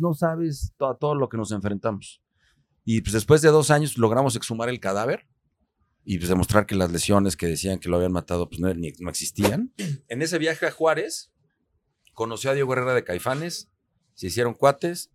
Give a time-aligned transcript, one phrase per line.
[0.00, 2.20] no sabes todo, todo lo que nos enfrentamos.
[2.84, 5.26] Y pues después de dos años logramos exhumar el cadáver
[6.04, 8.92] y pues demostrar que las lesiones que decían que lo habían matado pues no, ni-
[9.00, 9.72] no existían.
[10.08, 11.30] En ese viaje a Juárez,
[12.14, 13.70] conoció a Diego Herrera de Caifanes,
[14.14, 15.10] se hicieron cuates,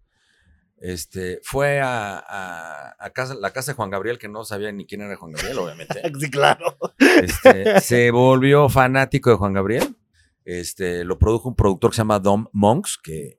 [0.78, 4.86] este, fue a, a- a casa, la casa de Juan Gabriel, que no sabía ni
[4.86, 6.02] quién era Juan Gabriel, obviamente.
[6.20, 6.78] Sí, claro.
[6.99, 9.96] Este, se volvió fanático de Juan Gabriel.
[10.44, 13.38] Este, lo produjo un productor que se llama Dom Monks, que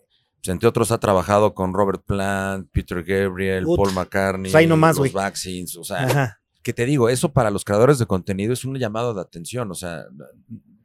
[0.49, 3.65] entre otros ha trabajado con Robert Plant, Peter Gabriel.
[3.65, 5.13] Paul McCartney, Pues ahí nomás, los.
[5.13, 6.41] Vaccines, o sea, Ajá.
[6.63, 9.71] que te digo, eso para los creadores de contenido es un llamado de atención.
[9.71, 10.05] O sea,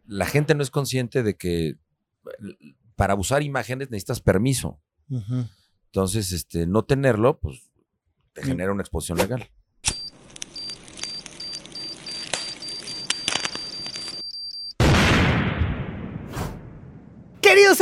[0.05, 1.76] la gente no es consciente de que
[2.96, 4.80] para usar imágenes necesitas permiso.
[5.88, 7.70] Entonces, este, no tenerlo, pues
[8.34, 8.46] te Mm.
[8.46, 9.50] genera una exposición legal.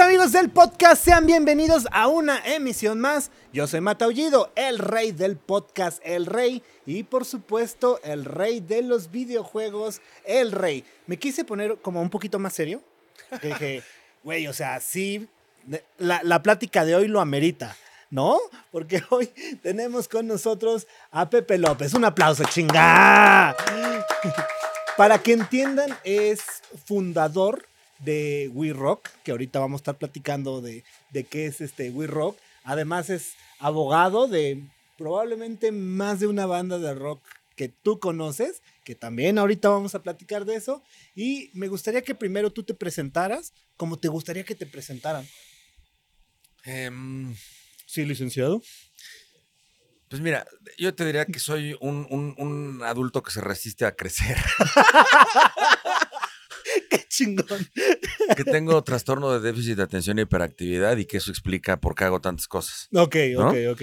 [0.10, 3.30] Amigos del podcast, sean bienvenidos a una emisión más.
[3.54, 6.64] Yo soy Mataullido, el rey del podcast, el rey.
[6.88, 10.84] Y por supuesto, el rey de los videojuegos, el rey.
[11.06, 12.82] Me quise poner como un poquito más serio.
[13.44, 13.84] Dije,
[14.24, 15.28] güey, o sea, sí,
[16.00, 17.78] la, la plática de hoy lo amerita,
[18.10, 18.40] ¿no?
[18.72, 19.28] Porque hoy
[19.62, 21.94] tenemos con nosotros a Pepe López.
[21.94, 23.56] Un aplauso, chingá.
[24.98, 26.42] Para que entiendan, es
[26.88, 27.70] fundador
[28.00, 32.08] de We Rock, que ahorita vamos a estar platicando de, de qué es este We
[32.08, 32.38] Rock.
[32.64, 34.64] Además es abogado de
[34.98, 37.22] probablemente más de una banda de rock
[37.56, 40.82] que tú conoces, que también ahorita vamos a platicar de eso.
[41.16, 45.28] Y me gustaría que primero tú te presentaras como te gustaría que te presentaran.
[46.64, 47.36] Em,
[47.86, 48.62] Sí, licenciado.
[50.10, 50.46] Pues mira,
[50.78, 54.38] yo te diría que soy un, un- un adulto que se resiste a crecer,
[57.26, 57.68] chingón.
[58.36, 62.06] que tengo trastorno de déficit de atención y hiperactividad y que eso explica por qué
[62.06, 62.88] hago tantas cosas.
[62.94, 63.50] Ok, ¿No?
[63.50, 63.82] ok, ok.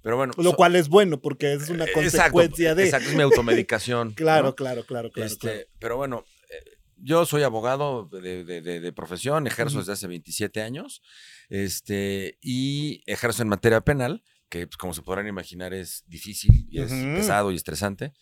[0.00, 2.84] Pero bueno, Lo so- cual es bueno porque es una eh, consecuencia exacto, de...
[2.84, 4.12] Exacto, es mi automedicación.
[4.16, 4.54] Claro, ¿no?
[4.54, 5.26] claro, claro, claro.
[5.26, 5.60] Este, claro.
[5.80, 10.62] Pero bueno, eh, yo soy abogado de, de- de- de profesión, ejerzo desde hace 27
[10.62, 11.02] años
[11.48, 16.80] este, y ejerzo en materia penal, que pues, como se podrán imaginar es difícil y
[16.80, 18.12] es pesado y estresante.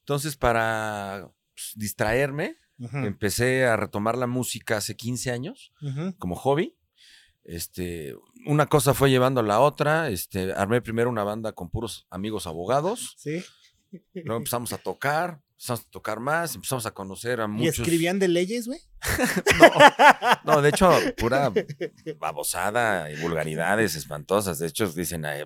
[0.00, 2.56] Entonces, para pues, distraerme,
[2.92, 5.72] Empecé a retomar la música hace 15 años
[6.18, 6.76] como hobby.
[7.44, 8.14] Este,
[8.46, 10.08] una cosa fue llevando a la otra.
[10.10, 13.14] Este, armé primero una banda con puros amigos abogados.
[13.18, 13.42] Sí.
[14.14, 17.80] Luego empezamos a tocar, empezamos a tocar más, empezamos a conocer a ¿Y muchos.
[17.80, 18.80] escribían de leyes, güey?
[20.44, 21.52] No, no, de hecho, pura
[22.18, 24.58] babosada y vulgaridades espantosas.
[24.58, 25.42] De hecho, dicen, "Ay,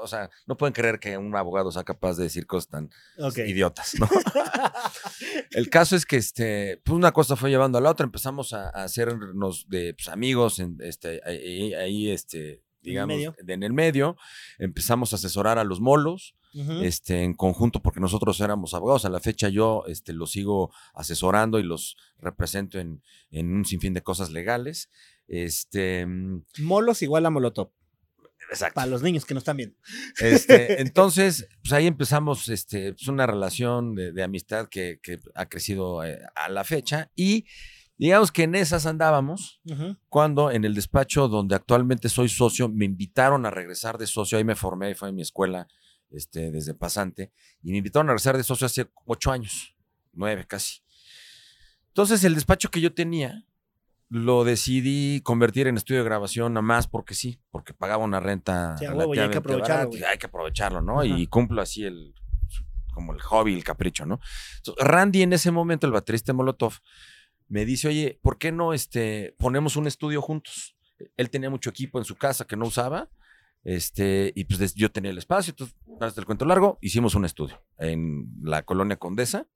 [0.00, 2.90] o sea, no pueden creer que un abogado sea capaz de decir cosas tan
[3.36, 4.08] idiotas, ¿no?
[5.50, 8.68] El caso es que este, pues una cosa fue llevando a la otra, empezamos a,
[8.68, 13.34] a hacernos de pues, amigos en, este, ahí, ahí, este, digamos, medio.
[13.46, 14.16] en el medio,
[14.58, 16.34] empezamos a asesorar a los molos,
[16.82, 19.04] este, en conjunto, porque nosotros éramos abogados.
[19.04, 23.92] A la fecha yo este, los sigo asesorando y los represento en, en un sinfín
[23.92, 24.88] de cosas legales.
[25.28, 27.72] Este, mm, Molos igual a Molotov.
[28.50, 28.74] Exacto.
[28.74, 29.76] Para los niños que no están viendo.
[30.20, 35.46] Este, entonces, pues ahí empezamos este, pues, una relación de, de amistad que, que ha
[35.46, 37.46] crecido eh, a la fecha y
[37.98, 39.60] digamos que en esas andábamos
[40.08, 44.44] cuando en el despacho donde actualmente soy socio me invitaron a regresar de socio, ahí
[44.44, 45.66] me formé, fue en mi escuela
[46.10, 47.32] este, desde pasante
[47.62, 49.74] y me invitaron a regresar de socio hace ocho años,
[50.12, 50.80] nueve casi.
[51.88, 53.46] Entonces el despacho que yo tenía
[54.08, 58.76] lo decidí convertir en estudio de grabación nada más porque sí, porque pagaba una renta
[58.78, 61.00] Sí, huevo, y hay que aprovecharlo, barata, hay que aprovecharlo, ¿no?
[61.00, 61.06] Ajá.
[61.06, 62.14] Y cumplo así el
[62.96, 64.20] como el hobby, el capricho, ¿no?
[64.56, 66.72] Entonces, Randy en ese momento, el baterista de Molotov,
[67.46, 70.76] me dice, oye, ¿por qué no este, ponemos un estudio juntos?
[71.18, 73.10] Él tenía mucho equipo en su casa que no usaba,
[73.64, 77.62] este, y pues yo tenía el espacio, entonces, hasta el cuento largo, hicimos un estudio
[77.78, 79.46] en la colonia Condesa.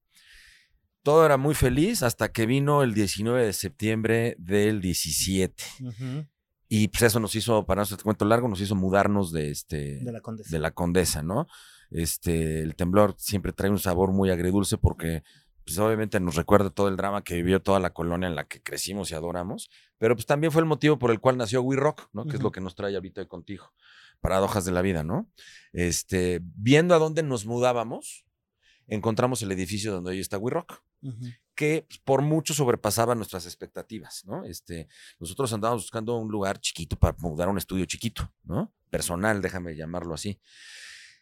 [1.03, 5.62] Todo era muy feliz hasta que vino el 19 de septiembre del 17.
[5.83, 6.27] Ujú.
[6.69, 9.50] Y pues eso nos hizo, para no hacer el cuento largo, nos hizo mudarnos de
[9.50, 10.51] este De la condesa.
[10.51, 11.47] de la condesa, ¿no?
[11.91, 15.25] Este, el temblor siempre trae un sabor muy agridulce porque
[15.65, 18.63] pues obviamente nos recuerda todo el drama que vivió toda la colonia en la que
[18.63, 22.09] crecimos y adoramos, pero pues también fue el motivo por el cual nació We Rock,
[22.13, 22.25] ¿no?
[22.27, 23.72] Que es lo que nos trae ahorita hoy contigo.
[24.21, 25.28] Paradojas de la vida, ¿no?
[25.72, 28.25] Este, viendo a dónde nos mudábamos,
[28.91, 30.83] encontramos el edificio donde hoy está We Rock
[31.54, 34.45] que pues, por mucho sobrepasaba nuestras expectativas, ¿no?
[34.45, 34.89] Este,
[35.19, 38.72] nosotros andábamos buscando un lugar chiquito para mudar un estudio chiquito, ¿no?
[38.89, 40.41] Personal, déjame llamarlo así.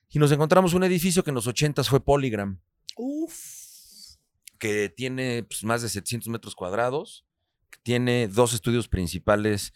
[0.09, 2.61] Y nos encontramos un edificio que en los 80 fue Polygram,
[2.97, 4.17] Uf.
[4.59, 7.26] que tiene pues, más de 700 metros cuadrados,
[7.69, 9.73] que tiene dos estudios principales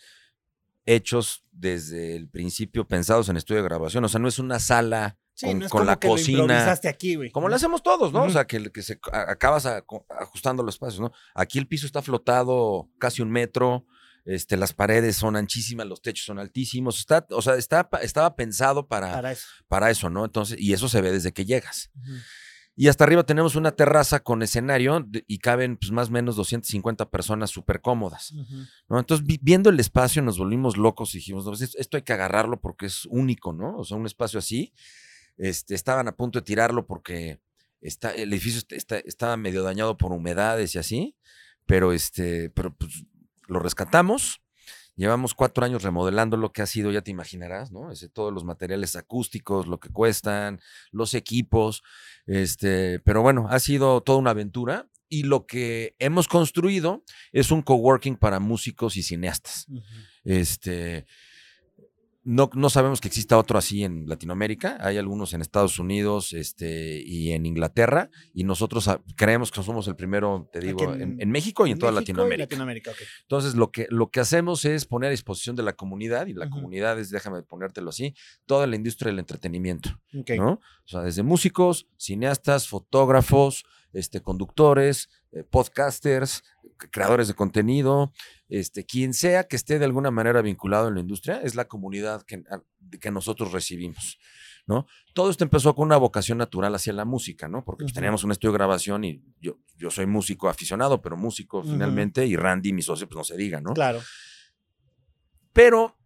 [0.87, 4.05] hechos desde el principio, pensados en estudio de grabación.
[4.05, 6.38] O sea, no es una sala Sí, con, no es con como la que cocina.
[6.40, 7.31] improvisaste aquí, güey.
[7.31, 8.25] Como lo hacemos todos, ¿no?
[8.25, 9.82] O sea, que, que se, acabas a-
[10.20, 11.12] ajustando los espacios, ¿no?
[11.34, 13.87] Aquí el piso está flotado casi un metro,
[14.25, 16.99] este, las paredes son anchísimas, los techos son altísimos.
[17.00, 19.46] Está, o sea, está, estaba pensado para, Para eso.
[19.69, 20.25] para eso, ¿no?
[20.25, 21.90] Entonces, y eso se ve desde que llegas.
[22.75, 27.11] Y hasta arriba tenemos una terraza con escenario y caben pues, más o menos 250
[27.11, 28.32] personas súper cómodas.
[28.88, 28.99] ¿no?
[28.99, 32.02] Entonces, vi- viendo el espacio, nos volvimos locos y dijimos, no, pues, esto, esto hay
[32.02, 33.76] que agarrarlo porque es único, ¿no?
[33.76, 34.73] O sea, un espacio así.
[35.37, 37.40] Este, estaban a punto de tirarlo porque
[37.81, 41.17] está, el edificio est- está- estaba medio dañado por humedades y así,
[41.67, 43.05] pero, este, pero pues,
[43.49, 44.40] lo rescatamos.
[44.94, 47.90] Llevamos cuatro años remodelando lo que ha sido, ya te imaginarás, ¿no?
[47.90, 51.82] Ese, todos los materiales acústicos, lo que cuestan, los equipos,
[52.26, 57.62] este, pero bueno, ha sido toda una aventura y lo que hemos construido es un
[57.62, 59.67] coworking para músicos y cineastas.
[60.25, 61.06] Este,
[62.25, 64.79] no, no sabemos que exista otro así en Latinoamérica.
[64.81, 68.11] Hay algunos en Estados Unidos este, y en Inglaterra.
[68.33, 71.73] Y nosotros ah, creemos que somos el primero, te digo, Aquí en, en México y
[71.73, 72.45] en, toda México Latinoamérica.
[72.45, 72.99] Latinoamérica, ok.
[73.23, 76.49] Entonces, lo que, lo que hacemos es poner a disposición de la comunidad, y la
[76.49, 78.15] comunidad es, déjame ponértelo así,
[78.47, 79.91] toda la industria del entretenimiento.
[80.13, 80.53] ¿no?
[80.53, 86.45] O sea, desde músicos, cineastas, fotógrafos, este, conductores, eh, podcasters,
[86.91, 88.13] creadores de contenido,
[88.61, 92.23] este, quien sea que esté de alguna manera vinculado en la industria, es la comunidad
[92.23, 92.63] que, a-
[93.01, 94.19] que nosotros recibimos.
[94.67, 94.87] ¿no?
[95.13, 97.65] Todo esto empezó con una vocación natural hacia la música, ¿no?
[97.65, 97.97] Porque pues, Ujú.
[97.97, 101.71] teníamos un estudio de grabación y yo, yo soy músico aficionado, pero músico Ujú.
[101.73, 103.73] finalmente, y Randy, mi socio, pues no se diga, ¿no?
[103.75, 104.01] Claro.
[105.53, 105.97] Pero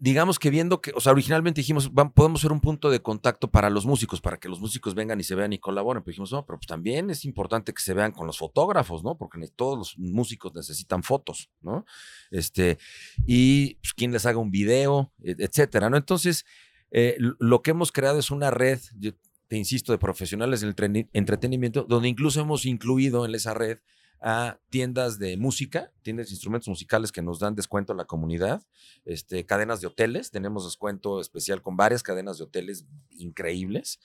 [0.00, 3.50] digamos que viendo que, o sea, originalmente dijimos, "Va- podemos ser un punto de contacto
[3.50, 6.02] para los músicos, para que los músicos vengan y se vean y colaboren.
[6.02, 9.16] Pero dijimos, no, pero pues también es importante que se vean con los fotógrafos, ¿no?
[9.18, 11.84] Porque todos los músicos necesitan fotos, ¿no?
[12.30, 12.78] Este,
[13.26, 15.96] y pues, quien les haga un video, etcétera, ¿no?
[15.98, 16.44] Entonces,
[16.90, 19.12] eh, lo que hemos creado es una red, yo
[19.48, 20.74] te insisto, de profesionales del
[21.12, 23.78] entretenimiento, donde incluso hemos incluido en esa red
[24.20, 28.62] a tiendas de música, tiendas de instrumentos musicales que nos dan descuento a la comunidad,
[29.04, 33.98] este, cadenas de hoteles, tenemos descuento especial con varias cadenas de hoteles increíbles,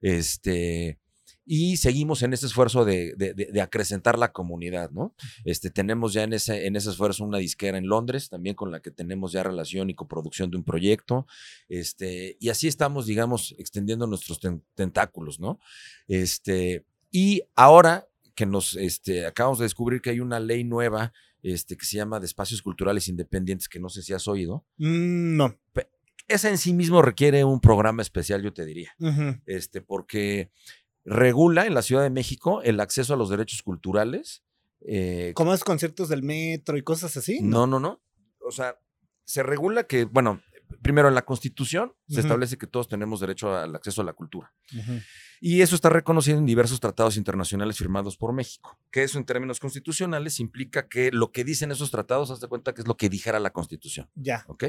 [0.00, 0.98] este,
[1.46, 5.14] y seguimos en ese esfuerzo de, de- acrecentar la comunidad, ¿no?
[5.44, 8.80] Este, tenemos ya en ese, en ese esfuerzo una disquera en Londres, también con la
[8.80, 11.26] que tenemos ya relación y coproducción de un proyecto,
[11.68, 15.58] este, y así estamos, digamos, extendiendo nuestros ten- tentáculos, ¿no?
[16.06, 21.12] Este, y ahora que nos este, acabamos de descubrir que hay una ley nueva
[21.42, 24.64] este, que se llama de espacios culturales independientes, que no sé si has oído.
[24.78, 25.58] Mm, no.
[26.28, 28.94] Esa en sí mismo requiere un programa especial, yo te diría,
[29.46, 30.52] este, porque
[31.04, 34.44] regula en la Ciudad de México el acceso a los derechos culturales.
[34.86, 37.40] eh, Como esos conciertos del metro y cosas así.
[37.42, 38.00] no, no, no.
[38.46, 38.78] O sea,
[39.24, 40.40] se regula que, bueno,
[40.82, 44.52] primero en la Constitución se establece que todos tenemos derecho al acceso a la cultura.
[45.40, 48.78] Y eso está reconocido en diversos tratados internacionales firmados por México.
[48.90, 52.74] Que eso en términos constitucionales implica que lo que dicen esos tratados, haz de cuenta
[52.74, 54.08] que es lo que dijera la Constitución.
[54.14, 54.44] Ya.
[54.48, 54.64] ¿Ok?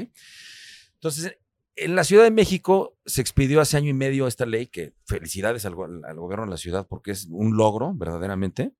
[0.94, 1.36] Entonces,
[1.76, 5.64] en la Ciudad de México se expidió hace año y medio esta ley, que felicidades
[5.66, 8.72] al, go- al gobierno de la ciudad porque es un logro, verdaderamente.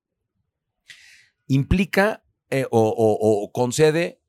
[1.47, 4.21] Implica eh, o, o- o concede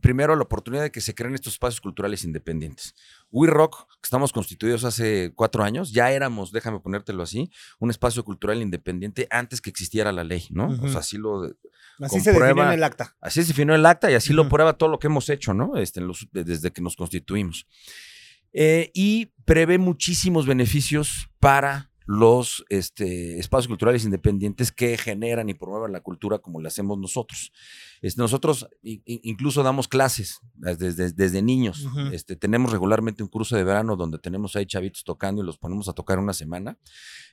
[0.00, 2.94] primero la oportunidad de que se creen estos espacios culturales independientes.
[3.30, 8.24] We Rock, que estamos constituidos hace cuatro años, ya éramos, déjame ponértelo así, un espacio
[8.24, 10.68] cultural independiente antes que existiera la ley, ¿no?
[10.82, 11.42] O sea, así lo,
[12.00, 13.16] Así se definió Comprueba- en el acta.
[13.20, 15.76] Así se definió el acta y así lo prueba todo lo que hemos hecho, ¿no?
[15.76, 17.66] Este, en los- de- desde que nos constituimos.
[18.52, 25.92] Eh, y prevé muchísimos beneficios para los este, espacios culturales independientes que generan y promueven
[25.92, 27.52] la cultura como lo hacemos nosotros.
[28.02, 31.86] Este, nosotros i- incluso damos clases desde, desde niños.
[32.12, 35.88] Este, tenemos regularmente un curso de verano donde tenemos ahí chavitos tocando y los ponemos
[35.88, 36.78] a tocar una semana.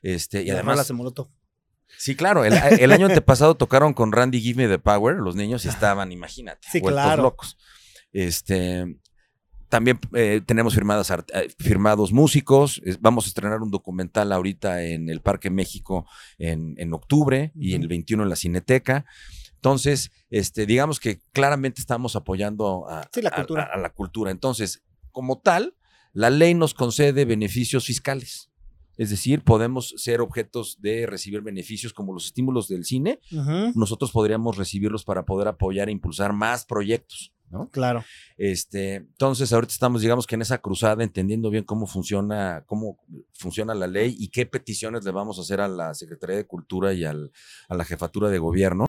[0.02, 1.28] Este, y Y además además molotov.
[1.98, 2.46] Sí, claro.
[2.46, 6.12] El, el año antepasado tocaron con Randy Give Me the Power, los niños y estaban,
[6.14, 7.24] imagínate, Sí, vueltos claro.
[7.24, 7.58] locos.
[8.14, 8.86] Este,
[9.72, 12.82] también eh, tenemos firmadas eh, firmados músicos.
[13.00, 16.06] Vamos a estrenar un documental ahorita en el Parque México
[16.38, 17.82] en, en octubre y Ujú.
[17.84, 19.06] el 21 en la Cineteca.
[19.56, 23.64] Entonces, este, digamos que claramente estamos apoyando a, Sí, la cultura.
[23.64, 24.30] a- a la cultura.
[24.32, 25.76] Entonces, como tal,
[26.14, 28.50] la ley nos concede beneficios fiscales.
[28.98, 33.20] Es decir, podemos ser objetos de recibir beneficios como los estímulos del cine.
[33.74, 37.32] Nosotros podríamos recibirlos para poder apoyar e impulsar más proyectos.
[37.52, 37.70] ¿No?
[37.70, 38.04] Claro.
[38.38, 42.98] Este, entonces, ahorita estamos, digamos que en esa cruzada, entendiendo bien cómo funciona, cómo
[43.34, 46.94] funciona la ley y qué peticiones le vamos a hacer a la Secretaría de Cultura
[46.94, 47.32] y al,
[47.70, 48.88] a la Jefatura de Gobierno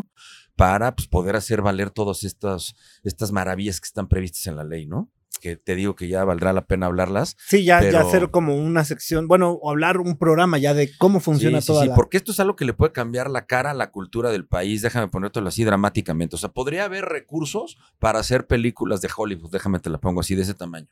[0.57, 4.87] para pues, poder hacer valer todas estas, estas maravillas que están previstas en la ley,
[4.87, 5.11] ¿no?
[5.41, 7.37] Que te digo que ya valdrá la pena hablarlas.
[7.49, 11.61] Sí, ya, hacer como una sección, bueno, o hablar un programa ya de cómo funciona
[11.61, 11.95] Sí, sí, toda sí, la...
[11.97, 14.83] porque esto es algo que le puede cambiar la cara a la cultura del país,
[14.83, 16.37] déjame ponértelo así dramáticamente.
[16.37, 20.35] O sea, podría haber recursos para hacer películas de Hollywood, déjame te la pongo así,
[20.37, 20.87] de ese tamaño.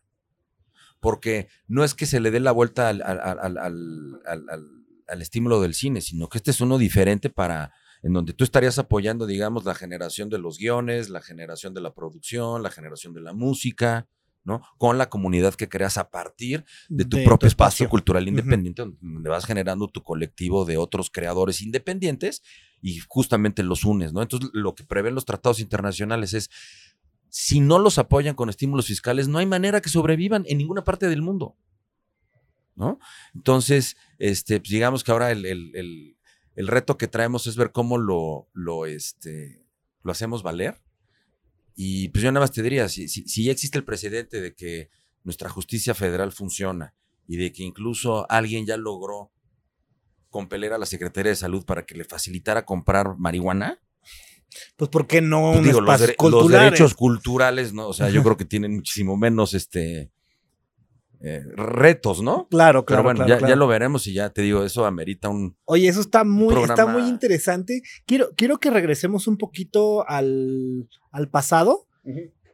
[0.99, 3.21] Porque no es que se le dé la vuelta al- al-
[3.57, 4.67] al-
[5.09, 8.79] al estímulo del cine, sino que este es uno diferente para en donde tú estarías
[8.79, 13.21] apoyando, digamos, la generación de los guiones, la generación de la producción, la generación de
[13.21, 14.07] la música,
[14.45, 14.63] ¿no?
[14.79, 19.45] Con la comunidad que creas a partir de tu propio espacio, cultural independiente, donde vas
[19.45, 22.43] generando tu colectivo de otros creadores independientes
[22.83, 24.23] y justamente los unes, ¿no?
[24.23, 26.51] Entonces, lo que prevén los tratados internacionales es,
[27.29, 31.09] si no los apoyan con estímulos fiscales, no hay manera que sobrevivan en ninguna parte
[31.09, 31.57] del mundo,
[32.77, 32.99] ¿no?
[33.35, 36.17] Entonces, este, pues, digamos que ahora el, el- el-
[36.57, 39.65] el reto que traemos es ver cómo lo, lo, este,
[40.03, 40.81] lo hacemos valer.
[41.83, 44.55] Y pues yo nada más te diría, si, si, si ya existe el precedente de
[44.55, 44.91] que
[45.25, 46.93] nuestra justicia federal funciona
[47.27, 49.33] y de que incluso alguien ya logró
[50.29, 53.81] compeler a la Secretaría de Salud para que le facilitara comprar marihuana,
[54.77, 56.65] Pues, ¿por qué no pues un digo, los, los cultural?
[56.65, 57.89] derechos culturales, ¿no?
[57.89, 60.11] O sea, yo creo que tienen muchísimo menos este
[61.23, 62.49] eh, retos, ¿no?
[62.49, 63.53] Claro, Pero claro, bueno, claro, ya, claro.
[63.53, 65.57] ya lo veremos y ya te digo, eso amerita un...
[65.65, 67.83] Oye, eso está muy, está muy interesante.
[68.07, 71.87] Quiero, quiero que regresemos un poquito al, al pasado.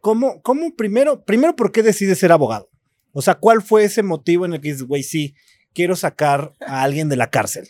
[0.00, 2.68] ¿Cómo, cómo primero, primero, por qué decides ser abogado?
[3.12, 5.34] O sea, ¿cuál fue ese motivo en el que dices, güey, sí,
[5.72, 7.68] quiero sacar a alguien de la cárcel?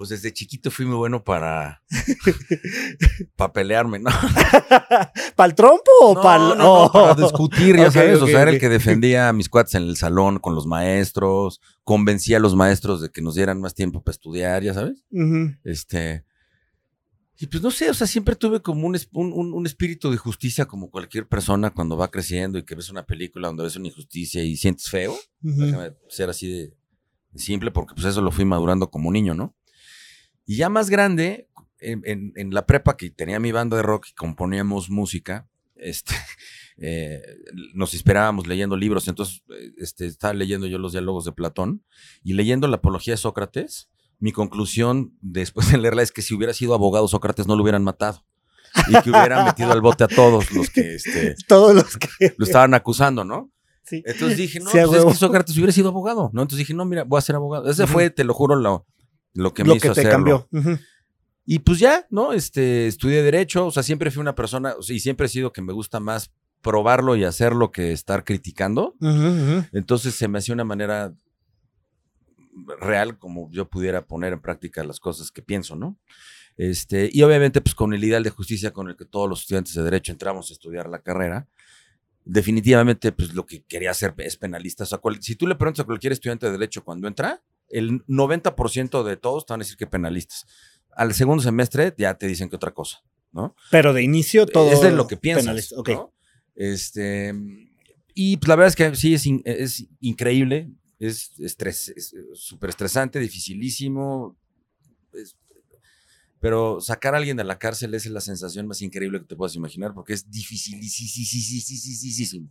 [0.00, 1.82] Pues desde chiquito fui muy bueno para,
[3.36, 4.08] para pelearme, ¿no?
[5.36, 8.22] ¿Para el trompo o No, para no, no, para discutir, ya sabes.
[8.22, 11.60] o sea, era el que defendía a mis cuates en el salón con los maestros,
[11.84, 15.04] convencía a los maestros de que nos dieran más tiempo para estudiar, ya sabes.
[15.64, 16.24] Este.
[17.38, 20.64] Y pues no sé, o sea, siempre tuve como un, un, un- espíritu de justicia
[20.64, 24.42] como cualquier persona cuando va creciendo y que ves una película donde ves una injusticia
[24.42, 25.14] y sientes feo.
[25.40, 26.74] Déjame ser así de
[27.34, 29.54] simple, porque pues eso lo fui madurando como niño, ¿no?
[30.50, 34.08] Y ya más grande, en, en- en la prepa que tenía mi banda de rock
[34.10, 36.12] y componíamos música, este,
[36.78, 37.22] eh,
[37.74, 41.84] nos inspirábamos leyendo libros, entonces eh, este, estaba leyendo yo los diálogos de Platón
[42.24, 43.88] y leyendo la apología de Sócrates,
[44.18, 47.84] mi conclusión después de leerla es que si hubiera sido abogado Sócrates no lo hubieran
[47.84, 48.24] matado
[48.88, 52.34] y que hubieran metido al bote a todos los que este, Todos los que.
[52.36, 53.52] lo estaban acusando, ¿no?
[53.84, 54.02] Sí.
[54.04, 56.42] Entonces dije, no, pues es que Sócrates hubiera sido abogado, ¿no?
[56.42, 57.70] Entonces dije, no, mira, voy a ser abogado.
[57.70, 58.84] Ese fue, te lo juro, lo,
[59.34, 60.48] lo que me lo hizo que te hacerlo.
[60.50, 60.70] cambió.
[60.72, 60.78] Ujú.
[61.46, 62.32] Y pues ya, ¿no?
[62.32, 65.52] Este, estudié Derecho, o sea, siempre fui una persona, o sea, y siempre he sido
[65.52, 68.94] que me gusta más probarlo y hacerlo que estar criticando.
[69.00, 69.64] Ujú, ujú.
[69.72, 71.12] Entonces se me hacía una manera
[72.80, 75.98] real como yo pudiera poner en práctica las cosas que pienso, ¿no?
[76.56, 79.72] Este, y obviamente, pues con el ideal de justicia con el que todos los estudiantes
[79.74, 81.48] de Derecho entramos a estudiar la carrera,
[82.24, 84.84] definitivamente, pues lo que quería hacer es penalista.
[84.84, 88.04] O sea, cual- si tú le preguntas a cualquier estudiante de Derecho cuando entra, el
[88.06, 90.46] 90% de todos te van a decir que penalistas.
[90.92, 93.54] Al segundo semestre ya te dicen que otra cosa, ¿no?
[93.70, 94.70] Pero de inicio todo.
[94.72, 95.44] Es de lo que piensas.
[95.44, 95.76] penalista.
[95.78, 95.88] Ok.
[95.90, 96.12] ¿no?
[96.56, 97.32] Este,
[98.14, 102.70] y pues, la verdad es que sí es, in- es increíble, es estres, es súper
[102.70, 104.36] estresante, dificilísimo.
[105.14, 105.36] es-
[106.40, 109.54] pero sacar a alguien de la cárcel es la sensación más increíble que te puedas
[109.56, 112.50] imaginar porque es dificilísimo.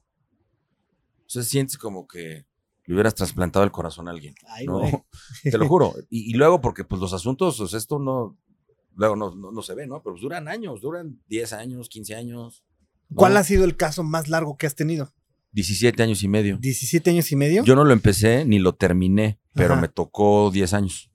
[1.26, 2.46] O sea, sientes como que
[2.90, 4.34] le hubieras trasplantado el corazón a alguien.
[4.48, 4.80] Ay, ¿no?
[4.80, 4.92] güey.
[5.44, 5.94] Te lo juro.
[6.10, 8.36] Y, y luego, porque pues los asuntos, sea, esto no,
[8.96, 10.02] luego no, no, no se ve, ¿no?
[10.02, 12.64] Pero pues, duran años, duran 10 años, 15 años.
[13.08, 13.16] ¿no?
[13.16, 15.14] ¿Cuál ha sido el caso más largo que has tenido?
[15.52, 16.58] 17 años y medio.
[16.58, 17.64] ¿17 años y medio?
[17.64, 19.82] Yo no lo empecé ni lo terminé, pero Ajá.
[19.82, 21.12] me tocó 10 años.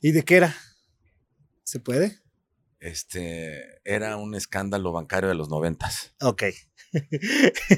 [0.00, 0.56] ¿Y de qué era?
[1.64, 2.18] ¿Se puede?
[2.80, 6.44] Este, era un escándalo bancario de los noventas Ok.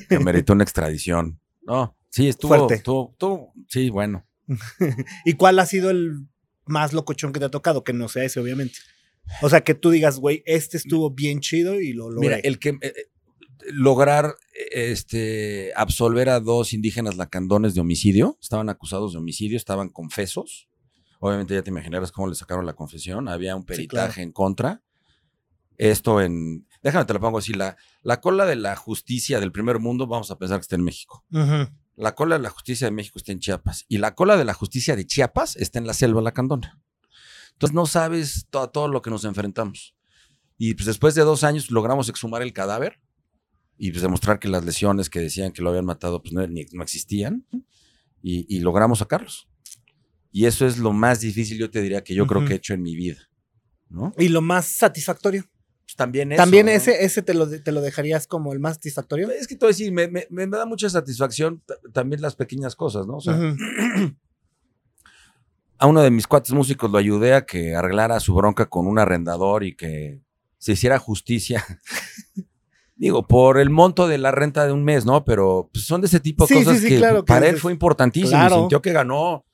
[0.09, 1.41] que meritó una extradición.
[1.63, 2.75] No, sí, estuvo, Fuerte.
[2.75, 4.25] estuvo, estuvo- sí, bueno.
[5.25, 6.27] ¿Y cuál ha sido el
[6.67, 7.83] más locochón que te ha tocado?
[7.83, 8.79] Que no sea ese, obviamente.
[9.43, 12.29] O sea, que tú digas, güey, este estuvo bien chido y lo logré.
[12.29, 12.93] Mira, el que eh, eh,
[13.73, 19.89] lograr eh, este absolver a dos indígenas lacandones de homicidio, estaban acusados de homicidio, estaban
[19.89, 20.69] confesos.
[21.21, 24.83] Obviamente ya te imaginarás cómo le sacaron la confesión, había un peritaje en contra.
[25.79, 29.79] Esto en, déjame te lo pongo así, la, la cola de la justicia del primer
[29.81, 31.25] mundo, vamos a pensar que está en México.
[31.97, 34.55] La cola de la justicia de México está en Chiapas y la cola de la
[34.55, 36.81] justicia de Chiapas está en la selva lacandona.
[37.53, 39.95] Entonces no sabes to- todo lo que nos enfrentamos.
[40.59, 43.01] Y pues después de dos años logramos exhumar el cadáver
[43.79, 46.67] y pues demostrar que las lesiones que decían que lo habían matado pues no, ni-
[46.73, 47.47] no existían
[48.23, 49.49] y, y logramos sacarlos.
[50.33, 52.75] Y eso es lo más difícil, yo te diría, que yo creo que he hecho
[52.75, 53.21] en mi vida.
[53.89, 54.13] ¿no?
[54.19, 55.45] Y lo más satisfactorio.
[55.87, 56.73] Pues también eso, También ¿no?
[56.73, 59.31] ese, ese te lo, te lo dejarías como el más satisfactorio.
[59.31, 62.35] Es que te voy a decir, me, me- me da mucha satisfacción ta- también las
[62.37, 63.17] pequeñas cosas, ¿no?
[63.17, 63.39] O sea,
[65.79, 68.99] a uno de mis cuates músicos lo ayudé a que arreglara su bronca con un
[68.99, 70.21] arrendador y que
[70.59, 71.65] se hiciera justicia.
[72.97, 75.25] Digo, por el monto de la renta de un mes, ¿no?
[75.25, 77.59] Pero pues, son de ese tipo de Sí, cosas sí, que claro, que para él
[77.59, 78.31] fue importantísimo.
[78.31, 78.55] claro.
[78.57, 79.45] Y sintió que ganó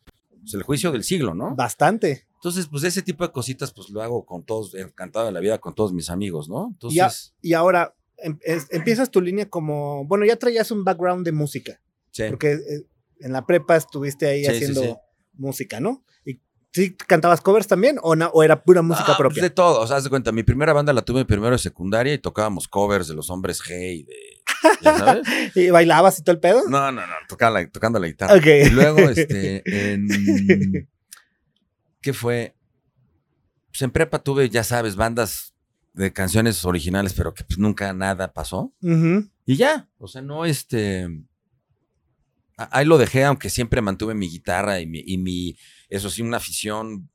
[0.43, 1.55] pues, el juicio del siglo, ¿no?
[1.57, 2.27] Bastante.
[2.41, 5.59] Entonces, pues ese tipo de cositas, pues lo hago con todos, encantado de la vida
[5.59, 6.69] con todos mis amigos, ¿no?
[6.73, 7.35] Entonces.
[7.43, 11.81] Y ahora em- es- empiezas tu línea como, bueno, ya traías un background de música,
[12.13, 12.25] sí.
[12.31, 12.87] porque eh,
[13.21, 14.95] en la prepa estuviste ahí Sí, haciendo sí.
[15.35, 16.03] música, ¿no?
[16.25, 16.41] ¿Y
[16.73, 19.43] sí cantabas covers también o, no, o era pura música Ah, pues, propia?
[19.43, 22.15] de todo, o sea, haz de cuenta, mi primera banda la tuve primero de secundaria
[22.15, 24.15] y tocábamos covers de los hombres G y de,
[24.81, 25.23] ¿ya sabes?
[25.57, 26.63] ¿Y bailabas y todo el pedo?
[26.71, 28.35] No, no, no, tocaba la- tocando la guitarra.
[28.35, 28.47] Ok.
[28.47, 30.09] Y luego, este, en,
[32.01, 32.55] ¿qué fue?
[33.71, 35.55] Pues en prepa tuve, ya sabes, bandas
[35.93, 38.73] de canciones originales, pero que pues nunca nada pasó.
[39.47, 41.09] Y ya, o sea, no, este,
[42.57, 45.57] ahí lo dejé, aunque siempre mantuve mi guitarra y mi, y mi
[45.89, 47.11] eso sí, una afición,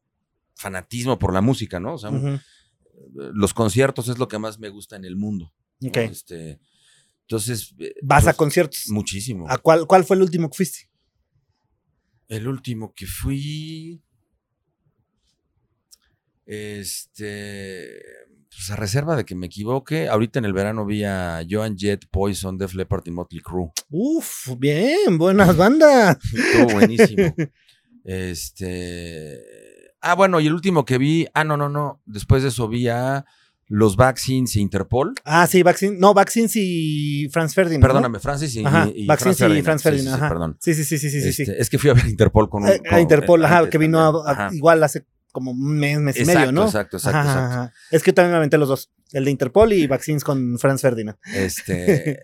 [0.56, 1.94] fanatismo por la música, ¿no?
[1.94, 2.12] O sea,
[3.14, 5.54] los conciertos es lo que más me gusta en el mundo.
[5.80, 5.90] ¿no?
[5.90, 5.98] Ok.
[5.98, 6.60] Este,
[7.22, 7.74] entonces.
[7.80, 8.86] eh, Vas a conciertos.
[8.90, 9.46] Muchísimo.
[9.50, 10.90] ¿A cuál, ¿Cuál fue el último que fuiste?
[12.28, 14.02] El último que fui.
[16.46, 18.00] Este.
[18.58, 22.06] Pues a reserva de que me equivoque, ahorita en el verano vi a Joan Jett,
[22.10, 23.72] Poison, Def Leppard y Motley Crue.
[23.90, 26.18] Uf, bien, buenas bandas.
[26.34, 27.36] Estuvo buenísimo.
[28.04, 29.42] este.
[30.02, 31.28] Ah, bueno, y el último que vi.
[31.34, 32.02] Ah, no, no, no.
[32.06, 33.26] Después de eso vi a
[33.68, 35.16] los Vaccines e Interpol.
[35.26, 37.82] Ah, sí, Vaccine, no, Vaccines y Franz Ferdinand.
[37.82, 40.16] Perdóname, Francis y, Ajá, y Vaccines y Franz Sí, sí, Ferdinand.
[40.18, 40.30] sí, ajá.
[40.30, 40.58] perdón.
[40.62, 41.42] Sí, sí, sí, sí, sí, sí, sí.
[41.42, 42.70] Este, Es que fui a ver Interpol con un.
[42.70, 46.18] Eh, con- a Interpol, ajá, que vino a- a- igual hace como un mes, mes
[46.20, 46.64] y medio, ¿no?
[46.66, 47.54] exacto, exacto, Ajá, exacto.
[47.54, 47.74] ajá.
[47.92, 50.82] Es que yo también me aventé los dos, el de Interpol y Vaccines con Franz
[50.82, 51.18] Ferdinand.
[51.34, 52.20] Este.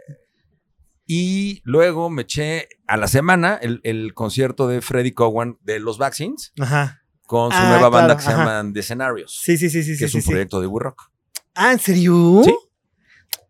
[1.05, 5.97] y luego me eché a la semana el, el concierto de Freddy Cowan de los
[5.97, 7.01] Vaccines Ajá.
[7.27, 8.39] con su Ah, nueva banda claro, que se ajá.
[8.39, 10.05] llaman The Scenarios, Sí, sí, sí, sí, que sí.
[10.05, 10.29] es sí, un sí.
[10.29, 11.11] proyecto de We Rock.
[11.53, 12.41] Ah, ¿en serio?
[12.45, 12.55] Sí.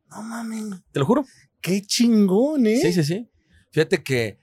[0.10, 1.24] No mames, Te lo juro.
[1.62, 2.80] qué chingón, ¿eh?
[2.82, 3.30] Sí, sí, sí.
[3.72, 4.41] Fíjate que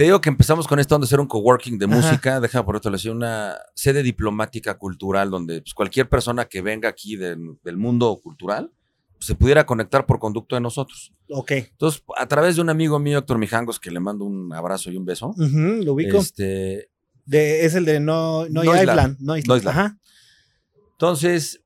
[0.00, 1.94] te digo que empezamos con esto donde hacer un coworking de Ajá.
[1.94, 6.88] música, déjame por otro lado, una sede diplomática cultural donde pues, cualquier persona que venga
[6.88, 8.72] aquí del, del mundo cultural
[9.12, 11.12] pues, se pudiera conectar por conducto de nosotros.
[11.28, 11.50] Ok.
[11.50, 14.96] Entonces, a través de un amigo mío, Héctor Mijangos, que le mando un abrazo y
[14.96, 16.16] un beso, Ujú, lo ubico.
[16.16, 16.88] este,
[17.26, 18.88] De, es el de No, no, Noisland.
[18.88, 19.16] Island.
[19.20, 19.68] No Island.
[19.68, 19.98] Ajá.
[20.92, 21.60] entonces,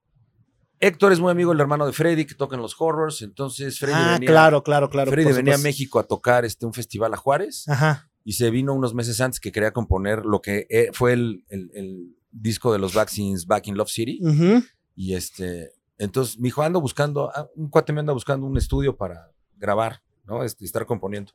[0.81, 3.95] Héctor es muy amigo del hermano de Freddy, que toca en los horrors, entonces Freddy
[3.97, 5.13] Ah, venía, claro, claro, claro.
[5.13, 5.59] Freddy venía a.
[5.59, 7.69] México a tocar este, un festival a Juárez.
[7.69, 8.11] Ajá.
[8.25, 11.71] Y se vino unos meses antes que quería componer lo que eh, fue el, el-
[11.75, 14.19] el disco de los Vaccines Back in Love City.
[14.97, 18.97] Y este, entonces mi hijo ando buscando, ah, un cuate me anda buscando un estudio
[18.97, 20.43] para grabar, ¿no?
[20.43, 21.33] Este, estar componiendo.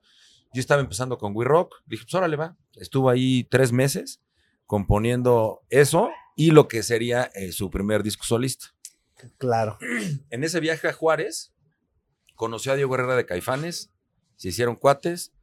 [0.53, 2.57] Yo estaba empezando con We Rock, dije, pues órale va.
[2.75, 4.19] Estuvo ahí tres meses
[4.65, 8.67] componiendo eso y lo que sería eh, su primer disco solista.
[9.37, 9.77] Claro.
[10.29, 11.51] En ese viaje a Juárez,
[12.35, 13.91] conoció a Diego Herrera de Caifanes,
[14.37, 15.33] se hicieron cuates.